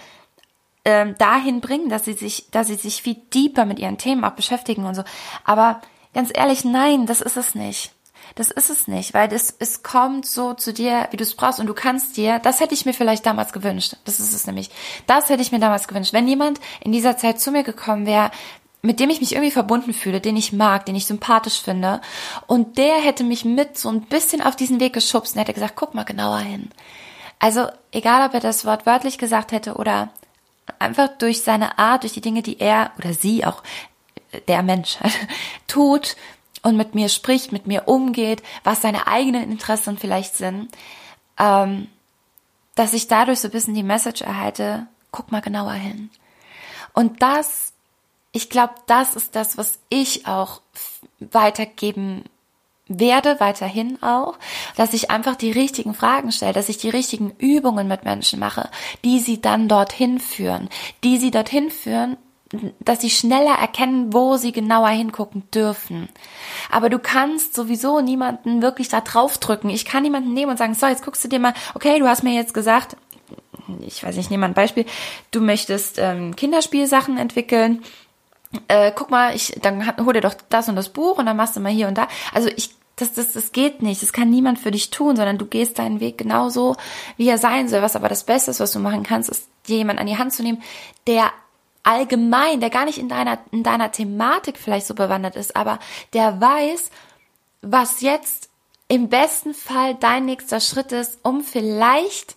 ähm, 0.85 1.17
dahin 1.19 1.61
bringen, 1.61 1.89
dass 1.89 2.05
sie 2.05 2.15
sich, 2.15 2.51
dass 2.51 2.67
sie 2.67 2.75
sich 2.75 3.03
viel 3.03 3.17
deeper 3.35 3.65
mit 3.65 3.79
ihren 3.79 3.99
Themen 3.99 4.25
auch 4.25 4.33
beschäftigen 4.33 4.85
und 4.85 4.95
so. 4.95 5.05
Aber 5.45 5.81
ganz 6.15 6.31
ehrlich, 6.33 6.65
nein, 6.65 7.07
das 7.07 7.21
ist 7.21 7.37
es 7.37 7.55
nicht. 7.55 7.93
Das 8.37 8.51
ist 8.51 8.71
es 8.71 8.87
nicht, 8.87 9.13
weil 9.13 9.29
das, 9.29 9.55
es 9.59 9.83
kommt 9.83 10.25
so 10.25 10.55
zu 10.55 10.73
dir, 10.73 11.09
wie 11.11 11.17
du 11.17 11.25
es 11.25 11.35
brauchst 11.35 11.59
und 11.59 11.67
du 11.67 11.75
kannst 11.75 12.17
dir, 12.17 12.39
das 12.39 12.61
hätte 12.61 12.75
ich 12.75 12.87
mir 12.87 12.93
vielleicht 12.93 13.27
damals 13.27 13.53
gewünscht. 13.53 13.97
Das 14.05 14.21
ist 14.21 14.33
es 14.33 14.47
nämlich. 14.47 14.71
Das 15.07 15.29
hätte 15.29 15.43
ich 15.43 15.51
mir 15.51 15.59
damals 15.59 15.89
gewünscht. 15.89 16.13
Wenn 16.13 16.29
jemand 16.29 16.61
in 16.81 16.93
dieser 16.93 17.17
Zeit 17.17 17.41
zu 17.41 17.51
mir 17.51 17.65
gekommen 17.65 18.07
wäre, 18.07 18.31
mit 18.83 19.01
dem 19.01 19.11
ich 19.11 19.21
mich 19.21 19.33
irgendwie 19.33 19.51
verbunden 19.51 19.93
fühle, 19.93 20.21
den 20.21 20.37
ich 20.37 20.53
mag, 20.53 20.87
den 20.87 20.97
ich 20.97 21.07
sympathisch 21.07 21.61
finde. 21.61 22.01
Und 22.47 22.79
der 22.79 22.97
hätte 22.97 23.25
mich 23.25 23.45
mit 23.45 23.77
so 23.77 23.91
ein 23.91 24.03
bisschen 24.03 24.41
auf 24.41 24.57
diesen 24.57 24.81
Weg 24.81 24.93
geschubst 24.93 25.35
und 25.35 25.41
hätte 25.41 25.53
gesagt, 25.53 25.77
guck 25.77 25.95
mal 25.95 26.05
genauer 26.05 26.39
hin. 26.39 26.71
Also, 27.39 27.69
egal 27.93 28.27
ob 28.27 28.35
er 28.35 28.41
das 28.41 28.65
Wort 28.65 28.87
wörtlich 28.87 29.19
gesagt 29.19 29.53
hätte 29.53 29.75
oder 29.75 30.11
einfach 30.79 31.09
durch 31.19 31.43
seine 31.43 31.79
Art, 31.79 32.05
durch 32.05 32.13
die 32.13 32.21
Dinge, 32.21 32.43
die 32.43 32.61
er 32.61 32.93
oder 32.99 33.13
sie 33.13 33.45
auch, 33.45 33.63
der 34.49 34.63
Mensch 34.63 34.99
tut, 35.67 36.17
und 36.63 36.77
mit 36.77 36.95
mir 36.95 37.09
spricht, 37.09 37.53
mit 37.53 37.67
mir 37.67 37.89
umgeht, 37.89 38.43
was 38.65 38.83
seine 38.83 39.07
eigenen 39.07 39.51
Interessen 39.51 39.99
vielleicht 39.99 40.37
sind, 40.37 40.69
ähm, 41.39 41.89
dass 42.75 42.93
ich 42.93 43.09
dadurch 43.09 43.41
so 43.41 43.49
ein 43.49 43.53
bisschen 43.53 43.75
die 43.75 43.83
Message 43.83 44.23
erhalte, 44.23 44.87
guck 45.11 45.33
mal 45.33 45.41
genauer 45.41 45.73
hin. 45.73 46.11
Und 46.93 47.23
das, 47.23 47.73
ich 48.33 48.51
glaube, 48.51 48.75
das 48.87 49.17
ist 49.17 49.37
das, 49.37 49.57
was 49.57 49.79
ich 49.89 50.27
auch 50.27 50.61
weitergeben 51.19 52.25
werde, 52.89 53.39
weiterhin 53.39 54.03
auch, 54.03 54.37
dass 54.77 54.95
ich 54.95 55.11
einfach 55.11 55.37
die 55.37 55.53
richtigen 55.53 55.95
Fragen 55.95 56.33
stelle, 56.33 56.53
dass 56.53 56.69
ich 56.69 56.79
die 56.79 56.91
richtigen 56.91 57.31
Übungen 57.39 57.87
mit 57.87 58.05
Menschen 58.05 58.41
mache, 58.41 58.69
die 59.05 59.21
sie 59.21 59.41
dann 59.41 59.69
dorthin 59.69 60.19
führen, 60.19 60.69
die 61.05 61.19
sie 61.19 61.31
dorthin 61.31 61.71
führen, 61.71 62.17
dass 62.81 63.01
sie 63.01 63.11
schneller 63.11 63.55
erkennen, 63.55 64.13
wo 64.13 64.37
sie 64.37 64.51
genauer 64.53 64.89
hingucken 64.89 65.49
dürfen. 65.55 66.09
Aber 66.71 66.89
du 66.91 66.99
kannst 66.99 67.55
sowieso 67.55 68.01
niemanden 68.01 68.61
wirklich 68.61 68.89
da 68.89 69.01
draufdrücken. 69.01 69.71
Ich 69.71 69.85
kann 69.85 70.03
niemanden 70.03 70.35
nehmen 70.35 70.51
und 70.51 70.57
sagen, 70.57 70.75
so, 70.75 70.87
jetzt 70.87 71.05
guckst 71.05 71.23
du 71.23 71.29
dir 71.29 71.39
mal, 71.39 71.55
okay, 71.75 71.99
du 71.99 72.09
hast 72.09 72.25
mir 72.25 72.35
jetzt 72.35 72.55
gesagt, 72.55 72.97
ich 73.87 74.03
weiß 74.03 74.17
nicht, 74.17 74.27
ich 74.27 74.31
nehme 74.31 74.43
mal 74.43 74.49
ein 74.49 74.55
Beispiel, 74.55 74.85
du 75.31 75.41
möchtest 75.41 75.99
ähm, 75.99 76.35
Kinderspielsachen 76.35 77.19
entwickeln. 77.19 77.83
Äh, 78.67 78.91
guck 78.97 79.11
mal, 79.11 79.37
ich, 79.37 79.57
dann 79.63 79.97
hol 80.05 80.13
dir 80.13 80.21
doch 80.21 80.35
das 80.49 80.69
und 80.69 80.75
das 80.75 80.89
Buch 80.89 81.19
und 81.19 81.27
dann 81.27 81.37
machst 81.37 81.55
du 81.55 81.61
mal 81.61 81.71
hier 81.71 81.87
und 81.87 81.97
da. 81.97 82.09
Also 82.35 82.49
ich 82.49 82.71
das, 82.97 83.15
das, 83.15 83.33
das 83.33 83.53
geht 83.53 83.81
nicht. 83.81 84.03
Das 84.03 84.13
kann 84.13 84.29
niemand 84.29 84.59
für 84.59 84.71
dich 84.71 84.91
tun, 84.91 85.17
sondern 85.17 85.39
du 85.39 85.47
gehst 85.47 85.79
deinen 85.79 86.01
Weg 86.01 86.19
genauso, 86.19 86.77
wie 87.17 87.29
er 87.29 87.39
sein 87.39 87.69
soll. 87.69 87.81
Was 87.81 87.97
aber 87.97 88.09
das 88.09 88.25
Beste 88.25 88.51
ist, 88.51 88.61
was 88.61 88.73
du 88.73 88.79
machen 88.79 89.05
kannst, 89.05 89.31
ist, 89.31 89.49
dir 89.69 89.79
jemand 89.79 89.99
an 89.99 90.07
die 90.07 90.19
Hand 90.19 90.33
zu 90.33 90.43
nehmen, 90.43 90.63
der 91.07 91.31
allgemein, 91.83 92.61
der 92.61 92.71
gar 92.71 92.85
nicht 92.85 92.99
in 92.99 93.09
deiner, 93.09 93.39
in 93.53 93.63
deiner 93.63 93.93
Thematik 93.93 94.59
vielleicht 94.59 94.87
so 94.87 94.95
bewandert 94.95 95.37
ist, 95.37 95.57
aber 95.57 95.79
der 96.13 96.41
weiß, 96.41 96.91
was 97.63 98.01
jetzt 98.01 98.49
im 98.89 99.09
besten 99.09 99.55
Fall 99.55 99.95
dein 99.95 100.25
nächster 100.25 100.61
Schritt 100.61 100.93
ist, 100.93 101.19
um 101.23 101.43
vielleicht 101.43 102.37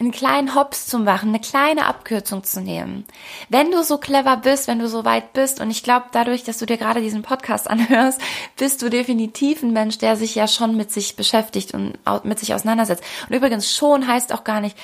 einen 0.00 0.12
kleinen 0.12 0.54
Hops 0.54 0.86
zu 0.86 0.98
machen, 0.98 1.28
eine 1.28 1.40
kleine 1.40 1.84
Abkürzung 1.84 2.42
zu 2.42 2.62
nehmen. 2.62 3.04
Wenn 3.50 3.70
du 3.70 3.84
so 3.84 3.98
clever 3.98 4.38
bist, 4.38 4.66
wenn 4.66 4.78
du 4.78 4.88
so 4.88 5.04
weit 5.04 5.34
bist, 5.34 5.60
und 5.60 5.70
ich 5.70 5.82
glaube, 5.82 6.06
dadurch, 6.12 6.42
dass 6.42 6.56
du 6.56 6.64
dir 6.64 6.78
gerade 6.78 7.02
diesen 7.02 7.20
Podcast 7.20 7.68
anhörst, 7.70 8.18
bist 8.56 8.80
du 8.80 8.88
definitiv 8.88 9.62
ein 9.62 9.74
Mensch, 9.74 9.98
der 9.98 10.16
sich 10.16 10.34
ja 10.34 10.48
schon 10.48 10.74
mit 10.74 10.90
sich 10.90 11.16
beschäftigt 11.16 11.74
und 11.74 11.98
mit 12.24 12.38
sich 12.38 12.54
auseinandersetzt. 12.54 13.04
Und 13.28 13.36
übrigens 13.36 13.74
schon 13.74 14.06
heißt 14.06 14.32
auch 14.32 14.44
gar 14.44 14.62
nicht, 14.62 14.76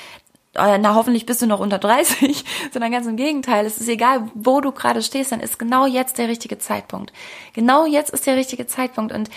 na 0.56 0.94
hoffentlich 0.94 1.26
bist 1.26 1.42
du 1.42 1.46
noch 1.46 1.60
unter 1.60 1.78
30, 1.78 2.44
sondern 2.72 2.92
ganz 2.92 3.06
im 3.06 3.16
Gegenteil. 3.16 3.66
Es 3.66 3.78
ist 3.78 3.88
egal, 3.88 4.30
wo 4.34 4.60
du 4.60 4.72
gerade 4.72 5.02
stehst, 5.02 5.32
dann 5.32 5.40
ist 5.40 5.58
genau 5.58 5.86
jetzt 5.86 6.18
der 6.18 6.28
richtige 6.28 6.58
Zeitpunkt. 6.58 7.12
Genau 7.54 7.86
jetzt 7.86 8.10
ist 8.10 8.26
der 8.26 8.36
richtige 8.36 8.66
Zeitpunkt 8.66 9.12
und 9.12 9.30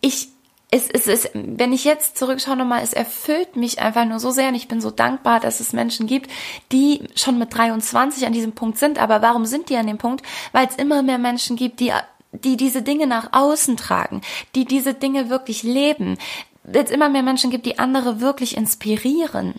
ich 0.00 0.28
es, 0.70 0.90
es, 0.90 1.06
es, 1.06 1.30
wenn 1.34 1.72
ich 1.72 1.84
jetzt 1.84 2.18
zurückschaue 2.18 2.56
nochmal, 2.56 2.82
es 2.82 2.92
erfüllt 2.92 3.54
mich 3.54 3.78
einfach 3.78 4.04
nur 4.06 4.18
so 4.18 4.32
sehr 4.32 4.48
und 4.48 4.56
ich 4.56 4.66
bin 4.66 4.80
so 4.80 4.90
dankbar, 4.90 5.38
dass 5.38 5.60
es 5.60 5.72
Menschen 5.72 6.08
gibt, 6.08 6.28
die 6.72 7.02
schon 7.14 7.38
mit 7.38 7.54
23 7.54 8.26
an 8.26 8.32
diesem 8.32 8.52
Punkt 8.52 8.78
sind. 8.78 8.98
Aber 8.98 9.22
warum 9.22 9.46
sind 9.46 9.68
die 9.68 9.76
an 9.76 9.86
dem 9.86 9.98
Punkt? 9.98 10.24
Weil 10.50 10.66
es 10.66 10.74
immer 10.74 11.02
mehr 11.02 11.18
Menschen 11.18 11.54
gibt, 11.54 11.78
die 11.78 11.92
die 12.32 12.56
diese 12.56 12.82
Dinge 12.82 13.06
nach 13.06 13.28
außen 13.32 13.76
tragen, 13.76 14.20
die 14.56 14.64
diese 14.64 14.92
Dinge 14.92 15.30
wirklich 15.30 15.62
leben. 15.62 16.18
Es 16.64 16.90
immer 16.90 17.08
mehr 17.08 17.22
Menschen 17.22 17.50
gibt, 17.50 17.66
die 17.66 17.78
andere 17.78 18.20
wirklich 18.20 18.56
inspirieren. 18.56 19.54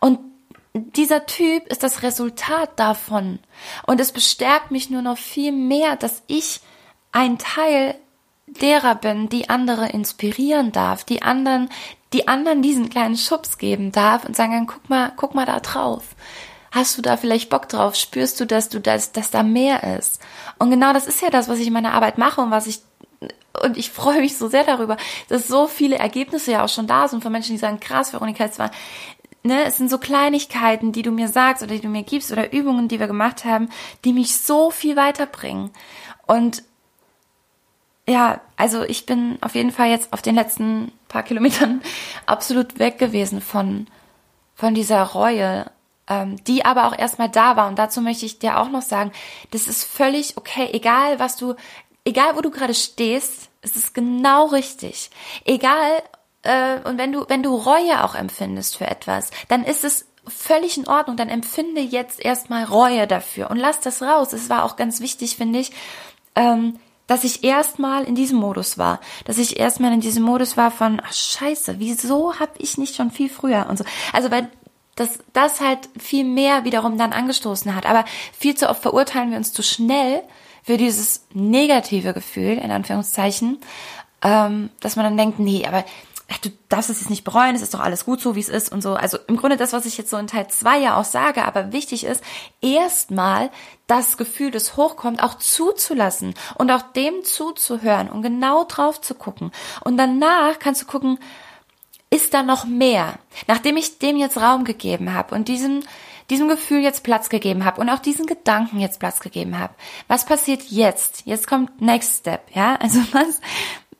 Und 0.00 0.18
dieser 0.74 1.26
Typ 1.26 1.66
ist 1.68 1.82
das 1.82 2.02
Resultat 2.02 2.70
davon. 2.76 3.38
Und 3.86 4.00
es 4.00 4.12
bestärkt 4.12 4.70
mich 4.70 4.90
nur 4.90 5.02
noch 5.02 5.18
viel 5.18 5.52
mehr, 5.52 5.96
dass 5.96 6.22
ich 6.26 6.60
ein 7.12 7.38
Teil 7.38 7.94
derer 8.46 8.94
bin, 8.94 9.28
die 9.28 9.48
andere 9.48 9.88
inspirieren 9.88 10.72
darf, 10.72 11.04
die 11.04 11.22
anderen, 11.22 11.70
die 12.12 12.28
anderen 12.28 12.62
diesen 12.62 12.90
kleinen 12.90 13.16
Schubs 13.16 13.58
geben 13.58 13.92
darf 13.92 14.24
und 14.24 14.36
sagen, 14.36 14.66
guck 14.66 14.90
mal, 14.90 15.12
guck 15.16 15.34
mal 15.34 15.46
da 15.46 15.60
drauf. 15.60 16.14
Hast 16.72 16.98
du 16.98 17.02
da 17.02 17.16
vielleicht 17.16 17.50
Bock 17.50 17.68
drauf? 17.68 17.94
Spürst 17.94 18.40
du, 18.40 18.46
dass 18.46 18.68
du 18.68 18.80
das, 18.80 19.12
dass 19.12 19.30
da 19.30 19.44
mehr 19.44 19.96
ist? 19.98 20.20
Und 20.58 20.70
genau 20.70 20.92
das 20.92 21.06
ist 21.06 21.22
ja 21.22 21.30
das, 21.30 21.48
was 21.48 21.60
ich 21.60 21.68
in 21.68 21.72
meiner 21.72 21.92
Arbeit 21.92 22.18
mache 22.18 22.40
und 22.40 22.50
was 22.50 22.66
ich 22.66 22.80
und 23.62 23.76
ich 23.76 23.90
freue 23.92 24.20
mich 24.20 24.36
so 24.36 24.48
sehr 24.48 24.64
darüber, 24.64 24.96
dass 25.28 25.46
so 25.46 25.68
viele 25.68 25.96
Ergebnisse 25.96 26.50
ja 26.50 26.64
auch 26.64 26.68
schon 26.68 26.88
da 26.88 27.06
sind 27.06 27.22
von 27.22 27.30
Menschen, 27.30 27.52
die 27.52 27.58
sagen, 27.58 27.78
krass, 27.78 28.12
Veronika, 28.12 28.44
es 28.44 28.58
war 28.58 28.72
ne, 29.44 29.64
es 29.64 29.76
sind 29.76 29.90
so 29.90 29.98
Kleinigkeiten, 29.98 30.90
die 30.90 31.02
du 31.02 31.12
mir 31.12 31.28
sagst 31.28 31.62
oder 31.62 31.74
die 31.74 31.80
du 31.80 31.88
mir 31.88 32.02
gibst 32.02 32.32
oder 32.32 32.52
Übungen, 32.52 32.88
die 32.88 32.98
wir 32.98 33.06
gemacht 33.06 33.44
haben, 33.44 33.68
die 34.04 34.12
mich 34.12 34.36
so 34.38 34.70
viel 34.70 34.96
weiterbringen. 34.96 35.70
Und 36.26 36.64
ja, 38.08 38.40
also 38.56 38.82
ich 38.82 39.06
bin 39.06 39.38
auf 39.40 39.54
jeden 39.54 39.70
Fall 39.70 39.88
jetzt 39.88 40.12
auf 40.12 40.22
den 40.22 40.34
letzten 40.34 40.92
paar 41.08 41.22
Kilometern 41.22 41.82
absolut 42.26 42.78
weg 42.78 42.98
gewesen 42.98 43.40
von, 43.40 43.86
von 44.54 44.74
dieser 44.74 45.02
Reue, 45.02 45.70
ähm, 46.08 46.42
die 46.44 46.64
aber 46.64 46.86
auch 46.86 46.98
erstmal 46.98 47.28
da 47.28 47.56
war. 47.56 47.68
Und 47.68 47.78
dazu 47.78 48.00
möchte 48.00 48.26
ich 48.26 48.38
dir 48.38 48.58
auch 48.58 48.70
noch 48.70 48.82
sagen, 48.82 49.12
das 49.52 49.68
ist 49.68 49.84
völlig 49.84 50.36
okay, 50.36 50.68
egal 50.72 51.18
was 51.18 51.36
du, 51.36 51.54
egal 52.04 52.36
wo 52.36 52.40
du 52.40 52.50
gerade 52.50 52.74
stehst, 52.74 53.50
es 53.62 53.76
ist 53.76 53.94
genau 53.94 54.46
richtig. 54.46 55.10
Egal, 55.46 56.02
äh, 56.44 56.78
und 56.84 56.98
wenn 56.98 57.12
du, 57.12 57.24
wenn 57.28 57.42
du 57.42 57.54
Reue 57.54 58.04
auch 58.04 58.14
empfindest 58.14 58.76
für 58.76 58.86
etwas, 58.86 59.30
dann 59.48 59.64
ist 59.64 59.84
es 59.84 60.06
völlig 60.26 60.78
in 60.78 60.88
Ordnung, 60.88 61.16
dann 61.16 61.28
empfinde 61.28 61.80
jetzt 61.80 62.24
erstmal 62.24 62.64
Reue 62.64 63.06
dafür 63.06 63.50
und 63.50 63.56
lass 63.56 63.80
das 63.80 64.02
raus. 64.02 64.32
Es 64.32 64.48
war 64.48 64.64
auch 64.64 64.76
ganz 64.76 65.00
wichtig, 65.00 65.36
finde 65.36 65.58
ich, 65.58 65.72
ähm, 66.34 66.78
dass 67.06 67.24
ich 67.24 67.44
erstmal 67.44 68.04
in 68.04 68.14
diesem 68.14 68.38
Modus 68.38 68.78
war, 68.78 69.00
dass 69.26 69.36
ich 69.36 69.58
erstmal 69.58 69.92
in 69.92 70.00
diesem 70.00 70.22
Modus 70.22 70.56
war 70.56 70.70
von, 70.70 71.02
ach 71.04 71.12
scheiße, 71.12 71.78
wieso 71.78 72.38
habe 72.38 72.52
ich 72.58 72.78
nicht 72.78 72.96
schon 72.96 73.10
viel 73.10 73.28
früher 73.28 73.66
und 73.68 73.76
so. 73.76 73.84
Also 74.12 74.30
weil 74.30 74.50
das, 74.94 75.18
das 75.32 75.60
halt 75.60 75.88
viel 75.98 76.24
mehr 76.24 76.64
wiederum 76.64 76.96
dann 76.96 77.12
angestoßen 77.12 77.74
hat. 77.74 77.84
Aber 77.84 78.04
viel 78.38 78.54
zu 78.54 78.68
oft 78.68 78.80
verurteilen 78.80 79.30
wir 79.30 79.38
uns 79.38 79.52
zu 79.52 79.62
schnell 79.62 80.22
für 80.62 80.76
dieses 80.76 81.26
negative 81.34 82.14
Gefühl, 82.14 82.58
in 82.58 82.70
Anführungszeichen, 82.70 83.58
ähm, 84.22 84.70
dass 84.80 84.96
man 84.96 85.04
dann 85.04 85.16
denkt, 85.16 85.38
nee, 85.38 85.66
aber 85.66 85.84
du 86.42 86.50
darfst 86.68 86.90
es 86.90 87.00
jetzt 87.00 87.10
nicht 87.10 87.24
bereuen, 87.24 87.54
es 87.54 87.62
ist 87.62 87.74
doch 87.74 87.80
alles 87.80 88.04
gut 88.04 88.20
so, 88.20 88.34
wie 88.34 88.40
es 88.40 88.48
ist 88.48 88.72
und 88.72 88.82
so. 88.82 88.94
Also 88.94 89.18
im 89.26 89.36
Grunde 89.36 89.56
das, 89.56 89.72
was 89.72 89.86
ich 89.86 89.98
jetzt 89.98 90.10
so 90.10 90.16
in 90.16 90.26
Teil 90.26 90.48
2 90.48 90.78
ja 90.78 90.96
auch 90.98 91.04
sage, 91.04 91.44
aber 91.44 91.72
wichtig 91.72 92.04
ist, 92.04 92.22
erstmal 92.60 93.50
das 93.86 94.16
Gefühl, 94.16 94.50
das 94.50 94.76
hochkommt, 94.76 95.22
auch 95.22 95.34
zuzulassen 95.34 96.34
und 96.56 96.70
auch 96.70 96.82
dem 96.92 97.24
zuzuhören 97.24 98.08
und 98.08 98.22
genau 98.22 98.64
drauf 98.64 99.00
zu 99.00 99.14
gucken. 99.14 99.52
Und 99.84 99.96
danach 99.96 100.58
kannst 100.58 100.82
du 100.82 100.86
gucken, 100.86 101.18
ist 102.10 102.32
da 102.32 102.42
noch 102.42 102.64
mehr? 102.64 103.18
Nachdem 103.46 103.76
ich 103.76 103.98
dem 103.98 104.16
jetzt 104.16 104.38
Raum 104.38 104.64
gegeben 104.64 105.12
habe 105.12 105.34
und 105.34 105.48
diesem 105.48 105.82
diesem 106.30 106.48
Gefühl 106.48 106.80
jetzt 106.80 107.02
Platz 107.02 107.28
gegeben 107.28 107.64
habe 107.64 107.80
und 107.80 107.90
auch 107.90 107.98
diesen 107.98 108.26
Gedanken 108.26 108.80
jetzt 108.80 108.98
Platz 108.98 109.20
gegeben 109.20 109.58
habe. 109.58 109.74
Was 110.08 110.24
passiert 110.24 110.62
jetzt? 110.70 111.22
Jetzt 111.26 111.46
kommt 111.46 111.80
Next 111.80 112.20
Step, 112.20 112.54
ja? 112.54 112.76
Also 112.76 113.00
was 113.12 113.40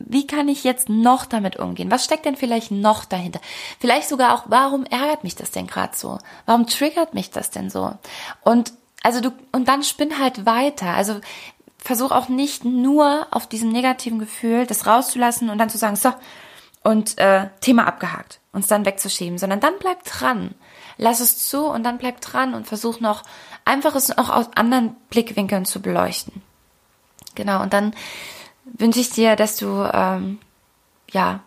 wie 0.07 0.27
kann 0.27 0.49
ich 0.49 0.65
jetzt 0.65 0.89
noch 0.89 1.27
damit 1.27 1.57
umgehen? 1.57 1.91
Was 1.91 2.05
steckt 2.05 2.25
denn 2.25 2.37
vielleicht 2.37 2.71
noch 2.71 3.05
dahinter? 3.05 3.41
Vielleicht 3.81 4.09
sogar 4.09 4.35
auch, 4.35 4.45
warum 4.49 4.85
ärgert 4.85 5.25
mich 5.25 5.37
das 5.37 5.51
denn 5.51 5.67
gerade 5.67 5.97
so? 5.97 6.19
Warum 6.47 6.67
triggert 6.67 7.15
mich 7.15 7.31
das 7.31 7.51
denn 7.51 7.71
so? 7.71 7.93
Und 8.43 8.73
also 9.03 9.21
du, 9.21 9.33
und 9.53 9.69
dann 9.69 9.83
spinn 9.83 10.19
halt 10.19 10.47
weiter. 10.47 10.89
Also 10.95 11.21
versuch 11.79 12.11
auch 12.11 12.29
nicht 12.29 12.65
nur 12.65 13.27
auf 13.31 13.47
diesem 13.47 13.71
negativen 13.71 14.19
Gefühl 14.19 14.67
das 14.67 14.87
rauszulassen 14.87 15.51
und 15.51 15.59
dann 15.59 15.69
zu 15.69 15.79
sagen, 15.79 15.97
so, 15.97 16.13
und 16.83 17.19
äh, 17.19 17.49
Thema 17.61 17.87
abgehakt, 17.87 18.41
uns 18.53 18.67
dann 18.67 18.87
wegzuschieben, 18.87 19.39
sondern 19.39 19.61
dann 19.61 19.75
bleib 19.79 20.05
dran. 20.05 20.55
Lass 20.97 21.21
es 21.21 21.47
zu 21.47 21.67
und 21.67 21.83
dann 21.83 21.99
bleib 21.99 22.21
dran 22.21 22.55
und 22.55 22.67
versuch 22.67 23.01
noch 23.01 23.23
einfach 23.65 23.95
es 23.95 24.17
auch 24.17 24.31
aus 24.31 24.49
anderen 24.55 24.95
Blickwinkeln 25.11 25.65
zu 25.65 25.81
beleuchten. 25.81 26.43
Genau, 27.35 27.63
und 27.63 27.73
dann 27.73 27.95
wünsche 28.65 29.01
ich 29.01 29.11
dir, 29.11 29.37
dass 29.37 29.57
du 29.57 29.67
ähm, 29.93 30.39
ja 31.11 31.41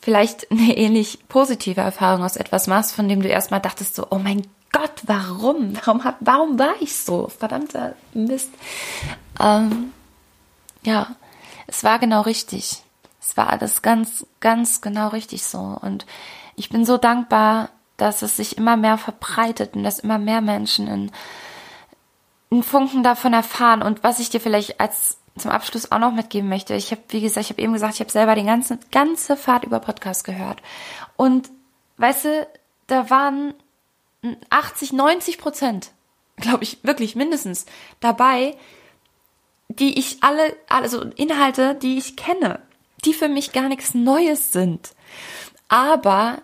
vielleicht 0.00 0.50
eine 0.50 0.76
ähnlich 0.76 1.18
positive 1.28 1.80
Erfahrung 1.80 2.24
aus 2.24 2.36
etwas 2.36 2.66
machst, 2.66 2.94
von 2.94 3.08
dem 3.08 3.22
du 3.22 3.28
erstmal 3.28 3.60
dachtest 3.60 3.94
so, 3.94 4.06
oh 4.10 4.18
mein 4.18 4.46
Gott, 4.70 5.02
warum? 5.06 5.76
Warum, 5.76 6.04
hab, 6.04 6.16
warum 6.20 6.58
war 6.58 6.74
ich 6.80 6.96
so? 6.96 7.28
Verdammter 7.28 7.94
Mist. 8.12 8.50
Ähm, 9.40 9.92
ja, 10.82 11.14
es 11.68 11.84
war 11.84 11.98
genau 12.00 12.22
richtig. 12.22 12.82
Es 13.20 13.36
war 13.36 13.50
alles 13.50 13.82
ganz, 13.82 14.26
ganz 14.40 14.80
genau 14.80 15.08
richtig 15.08 15.44
so. 15.44 15.78
Und 15.80 16.06
ich 16.56 16.68
bin 16.68 16.84
so 16.84 16.98
dankbar, 16.98 17.70
dass 17.96 18.22
es 18.22 18.36
sich 18.36 18.58
immer 18.58 18.76
mehr 18.76 18.98
verbreitet 18.98 19.76
und 19.76 19.84
dass 19.84 20.00
immer 20.00 20.18
mehr 20.18 20.40
Menschen 20.40 20.88
in, 20.88 21.12
in 22.50 22.62
Funken 22.62 23.02
davon 23.02 23.32
erfahren. 23.32 23.80
Und 23.80 24.02
was 24.02 24.18
ich 24.18 24.28
dir 24.28 24.40
vielleicht 24.40 24.80
als 24.80 25.18
zum 25.36 25.50
Abschluss 25.50 25.90
auch 25.90 25.98
noch 25.98 26.12
mitgeben 26.12 26.48
möchte. 26.48 26.74
Ich 26.74 26.90
habe, 26.90 27.02
wie 27.08 27.20
gesagt, 27.20 27.46
ich 27.46 27.50
habe 27.50 27.62
eben 27.62 27.72
gesagt, 27.72 27.94
ich 27.94 28.00
habe 28.00 28.10
selber 28.10 28.34
die 28.34 28.44
ganze, 28.44 28.78
ganze 28.92 29.36
Fahrt 29.36 29.64
über 29.64 29.80
Podcast 29.80 30.24
gehört. 30.24 30.62
Und 31.16 31.50
weißt 31.96 32.24
du, 32.24 32.48
da 32.86 33.10
waren 33.10 33.54
80, 34.50 34.92
90 34.92 35.38
Prozent, 35.38 35.90
glaube 36.36 36.62
ich, 36.64 36.78
wirklich 36.82 37.16
mindestens 37.16 37.66
dabei, 38.00 38.56
die 39.68 39.98
ich 39.98 40.22
alle, 40.22 40.54
also 40.68 41.02
Inhalte, 41.16 41.74
die 41.74 41.98
ich 41.98 42.16
kenne, 42.16 42.60
die 43.04 43.14
für 43.14 43.28
mich 43.28 43.52
gar 43.52 43.68
nichts 43.68 43.94
Neues 43.94 44.52
sind. 44.52 44.94
Aber 45.68 46.42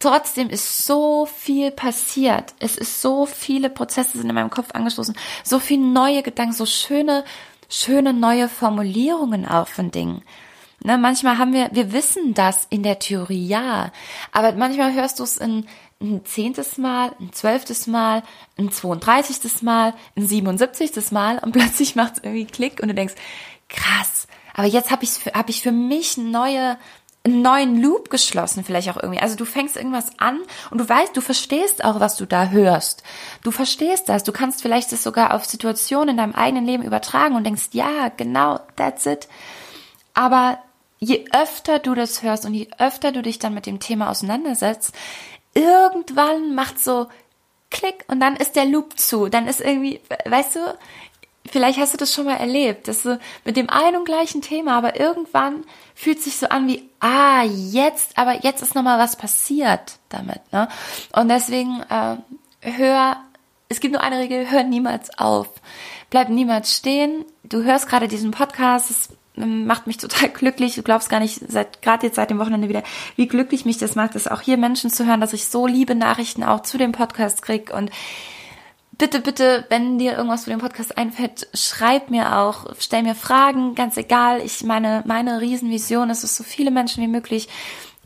trotzdem 0.00 0.50
ist 0.50 0.86
so 0.86 1.26
viel 1.26 1.70
passiert. 1.70 2.54
Es 2.58 2.76
ist 2.76 3.00
so 3.00 3.26
viele 3.26 3.70
Prozesse 3.70 4.18
sind 4.18 4.28
in 4.28 4.34
meinem 4.34 4.50
Kopf 4.50 4.70
angestoßen, 4.72 5.16
so 5.42 5.58
viele 5.58 5.82
neue 5.82 6.22
Gedanken, 6.22 6.52
so 6.52 6.66
schöne 6.66 7.24
schöne 7.68 8.12
neue 8.12 8.48
Formulierungen 8.48 9.46
auch 9.46 9.68
von 9.68 9.90
Dingen. 9.90 10.22
Ne, 10.82 10.98
manchmal 10.98 11.38
haben 11.38 11.52
wir, 11.54 11.70
wir 11.72 11.92
wissen 11.92 12.34
das 12.34 12.66
in 12.68 12.82
der 12.82 12.98
Theorie, 12.98 13.46
ja, 13.46 13.90
aber 14.32 14.52
manchmal 14.52 14.92
hörst 14.92 15.18
du 15.18 15.22
es 15.22 15.38
in 15.38 15.66
ein 16.00 16.24
zehntes 16.26 16.76
Mal, 16.76 17.12
ein 17.20 17.32
zwölftes 17.32 17.86
Mal, 17.86 18.22
ein 18.58 18.70
32. 18.70 19.62
Mal, 19.62 19.94
ein 20.14 20.26
77. 20.26 21.10
Mal 21.12 21.38
und 21.38 21.52
plötzlich 21.56 21.96
macht 21.96 22.14
es 22.14 22.24
irgendwie 22.24 22.44
Klick 22.44 22.80
und 22.82 22.88
du 22.88 22.94
denkst, 22.94 23.14
krass, 23.68 24.28
aber 24.54 24.66
jetzt 24.66 24.90
habe 24.90 25.04
ich, 25.04 25.10
hab 25.32 25.48
ich 25.48 25.62
für 25.62 25.72
mich 25.72 26.16
neue 26.16 26.76
einen 27.26 27.40
neuen 27.40 27.80
Loop 27.80 28.10
geschlossen, 28.10 28.64
vielleicht 28.64 28.90
auch 28.90 29.02
irgendwie. 29.02 29.20
Also 29.20 29.34
du 29.34 29.46
fängst 29.46 29.76
irgendwas 29.76 30.18
an 30.18 30.40
und 30.70 30.78
du 30.78 30.86
weißt, 30.86 31.16
du 31.16 31.22
verstehst 31.22 31.82
auch, 31.82 31.98
was 31.98 32.16
du 32.16 32.26
da 32.26 32.48
hörst. 32.48 33.02
Du 33.42 33.50
verstehst 33.50 34.10
das. 34.10 34.24
Du 34.24 34.32
kannst 34.32 34.60
vielleicht 34.60 34.92
das 34.92 35.02
sogar 35.02 35.32
auf 35.32 35.46
Situationen 35.46 36.10
in 36.10 36.16
deinem 36.18 36.34
eigenen 36.34 36.66
Leben 36.66 36.82
übertragen 36.82 37.34
und 37.34 37.44
denkst, 37.44 37.68
ja, 37.72 38.10
genau, 38.14 38.60
that's 38.76 39.06
it. 39.06 39.26
Aber 40.12 40.58
je 40.98 41.24
öfter 41.32 41.78
du 41.78 41.94
das 41.94 42.22
hörst 42.22 42.44
und 42.44 42.52
je 42.52 42.68
öfter 42.78 43.10
du 43.10 43.22
dich 43.22 43.38
dann 43.38 43.54
mit 43.54 43.64
dem 43.64 43.80
Thema 43.80 44.10
auseinandersetzt, 44.10 44.94
irgendwann 45.54 46.54
macht 46.54 46.78
so 46.78 47.08
Klick 47.70 48.04
und 48.06 48.20
dann 48.20 48.36
ist 48.36 48.54
der 48.54 48.66
Loop 48.66 48.98
zu. 48.98 49.28
Dann 49.28 49.48
ist 49.48 49.60
irgendwie, 49.60 50.00
weißt 50.26 50.56
du, 50.56 50.60
vielleicht 51.50 51.78
hast 51.78 51.92
du 51.92 51.98
das 51.98 52.12
schon 52.12 52.24
mal 52.24 52.36
erlebt, 52.36 52.88
dass 52.88 53.02
du 53.02 53.18
mit 53.44 53.56
dem 53.56 53.70
einen 53.70 53.96
und 53.96 54.04
gleichen 54.04 54.42
Thema, 54.42 54.76
aber 54.76 54.98
irgendwann 54.98 55.64
fühlt 55.94 56.22
sich 56.22 56.36
so 56.36 56.48
an 56.48 56.66
wie, 56.66 56.88
ah, 57.00 57.42
jetzt, 57.42 58.16
aber 58.18 58.44
jetzt 58.44 58.62
ist 58.62 58.74
nochmal 58.74 58.98
was 58.98 59.16
passiert 59.16 59.98
damit, 60.08 60.40
ne? 60.52 60.68
Und 61.12 61.28
deswegen, 61.28 61.82
äh, 61.88 62.16
hör, 62.60 63.16
es 63.68 63.80
gibt 63.80 63.92
nur 63.92 64.02
eine 64.02 64.18
Regel, 64.18 64.50
hör 64.50 64.64
niemals 64.64 65.18
auf. 65.18 65.48
Bleib 66.10 66.28
niemals 66.28 66.74
stehen. 66.74 67.24
Du 67.42 67.62
hörst 67.62 67.88
gerade 67.88 68.08
diesen 68.08 68.30
Podcast, 68.30 68.90
es 68.90 69.08
ähm, 69.36 69.66
macht 69.66 69.86
mich 69.86 69.96
total 69.96 70.28
glücklich. 70.34 70.74
Du 70.74 70.82
glaubst 70.82 71.08
gar 71.08 71.20
nicht, 71.20 71.40
seit 71.48 71.82
gerade 71.82 72.06
jetzt 72.06 72.16
seit 72.16 72.30
dem 72.30 72.38
Wochenende 72.38 72.68
wieder, 72.68 72.82
wie 73.16 73.28
glücklich 73.28 73.64
mich 73.64 73.78
das 73.78 73.94
macht, 73.94 74.14
dass 74.14 74.28
auch 74.28 74.40
hier 74.40 74.56
Menschen 74.56 74.90
zu 74.90 75.06
hören, 75.06 75.20
dass 75.20 75.32
ich 75.32 75.46
so 75.46 75.66
liebe 75.66 75.94
Nachrichten 75.94 76.42
auch 76.42 76.62
zu 76.62 76.78
dem 76.78 76.92
Podcast 76.92 77.42
krieg 77.42 77.72
und 77.72 77.90
bitte, 78.98 79.20
bitte, 79.20 79.64
wenn 79.68 79.98
dir 79.98 80.16
irgendwas 80.16 80.44
zu 80.44 80.50
dem 80.50 80.60
Podcast 80.60 80.96
einfällt, 80.96 81.48
schreib 81.54 82.10
mir 82.10 82.38
auch, 82.38 82.66
stell 82.78 83.02
mir 83.02 83.14
Fragen, 83.14 83.74
ganz 83.74 83.96
egal. 83.96 84.40
Ich 84.40 84.62
meine, 84.62 85.02
meine 85.06 85.40
Riesenvision 85.40 86.10
ist 86.10 86.24
es, 86.24 86.36
so 86.36 86.44
viele 86.44 86.70
Menschen 86.70 87.02
wie 87.02 87.08
möglich 87.08 87.48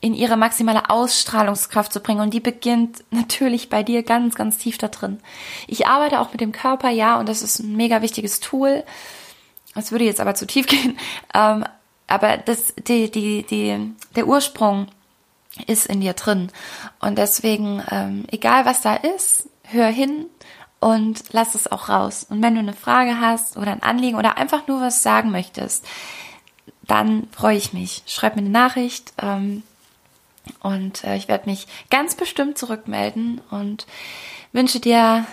in 0.01 0.15
ihre 0.15 0.37
maximale 0.37 0.91
Ausstrahlungskraft 0.91 1.93
zu 1.93 2.01
bringen. 2.01 2.21
Und 2.21 2.33
die 2.33 2.41
beginnt 2.41 3.05
natürlich 3.11 3.69
bei 3.69 3.83
dir 3.83 4.03
ganz, 4.03 4.35
ganz 4.35 4.59
tief 4.59 4.79
da 4.79 4.89
drin. 4.89 5.19
Ich 5.67 5.87
arbeite 5.87 6.21
auch 6.21 6.31
mit 6.31 6.41
dem 6.41 6.53
Körper, 6.53 6.91
ja, 6.91 7.19
und 7.19 7.29
das 7.29 7.43
ist 7.43 7.59
ein 7.59 7.77
mega 7.77 8.01
wichtiges 8.01 8.41
Tool. 8.41 8.85
Das 9.75 9.93
würde 9.93 10.05
jetzt 10.05 10.21
aber 10.21 10.35
zu 10.35 10.47
tief 10.47 10.67
gehen. 10.69 10.99
Ähm, 11.35 11.65
aber 12.07 12.37
das, 12.39 12.75
die, 12.77 13.11
die, 13.11 13.43
die, 13.43 13.93
der 14.17 14.27
Ursprung 14.27 14.87
ist 15.67 15.87
in 15.87 16.01
dir 16.01 16.15
drin. 16.15 16.51
Und 17.01 17.19
deswegen, 17.19 17.83
ähm, 17.91 18.25
egal 18.31 18.65
was 18.65 18.81
da 18.81 18.95
ist, 18.95 19.49
hör 19.65 19.89
hin, 19.89 20.27
und 20.81 21.23
lass 21.33 21.55
es 21.55 21.71
auch 21.71 21.89
raus. 21.89 22.27
Und 22.29 22.43
wenn 22.43 22.55
du 22.55 22.61
eine 22.61 22.73
Frage 22.73 23.21
hast 23.21 23.57
oder 23.57 23.73
ein 23.73 23.83
Anliegen 23.83 24.17
oder 24.17 24.37
einfach 24.39 24.67
nur 24.67 24.81
was 24.81 25.03
sagen 25.03 25.31
möchtest, 25.31 25.87
dann 26.87 27.29
freue 27.33 27.57
ich 27.57 27.73
mich. 27.73 28.03
Schreib 28.07 28.37
mir 28.37 28.43
eine 28.43 28.51
Nachricht 28.51 29.13
ähm, 29.21 29.63
und 30.61 31.05
äh, 31.05 31.17
ich 31.17 31.29
werde 31.29 31.49
mich 31.49 31.67
ganz 31.91 32.15
bestimmt 32.15 32.59
zurückmelden 32.59 33.41
und 33.51 33.87
wünsche 34.53 34.81
dir 34.81 35.27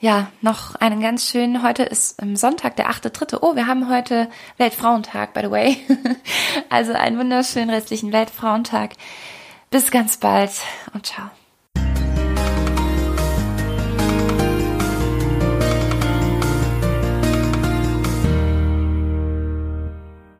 ja 0.00 0.28
noch 0.40 0.74
einen 0.76 1.00
ganz 1.00 1.28
schönen. 1.28 1.62
Heute 1.62 1.84
ist 1.84 2.20
ähm, 2.22 2.36
Sonntag, 2.36 2.76
der 2.76 2.90
8.3. 2.90 3.38
Oh, 3.40 3.54
wir 3.54 3.66
haben 3.66 3.88
heute 3.88 4.28
Weltfrauentag, 4.56 5.34
by 5.34 5.40
the 5.42 5.50
way. 5.50 5.76
also 6.70 6.92
einen 6.92 7.18
wunderschönen 7.18 7.70
restlichen 7.70 8.12
Weltfrauentag. 8.12 8.92
Bis 9.70 9.90
ganz 9.90 10.16
bald 10.16 10.52
und 10.92 11.06
ciao. 11.06 11.30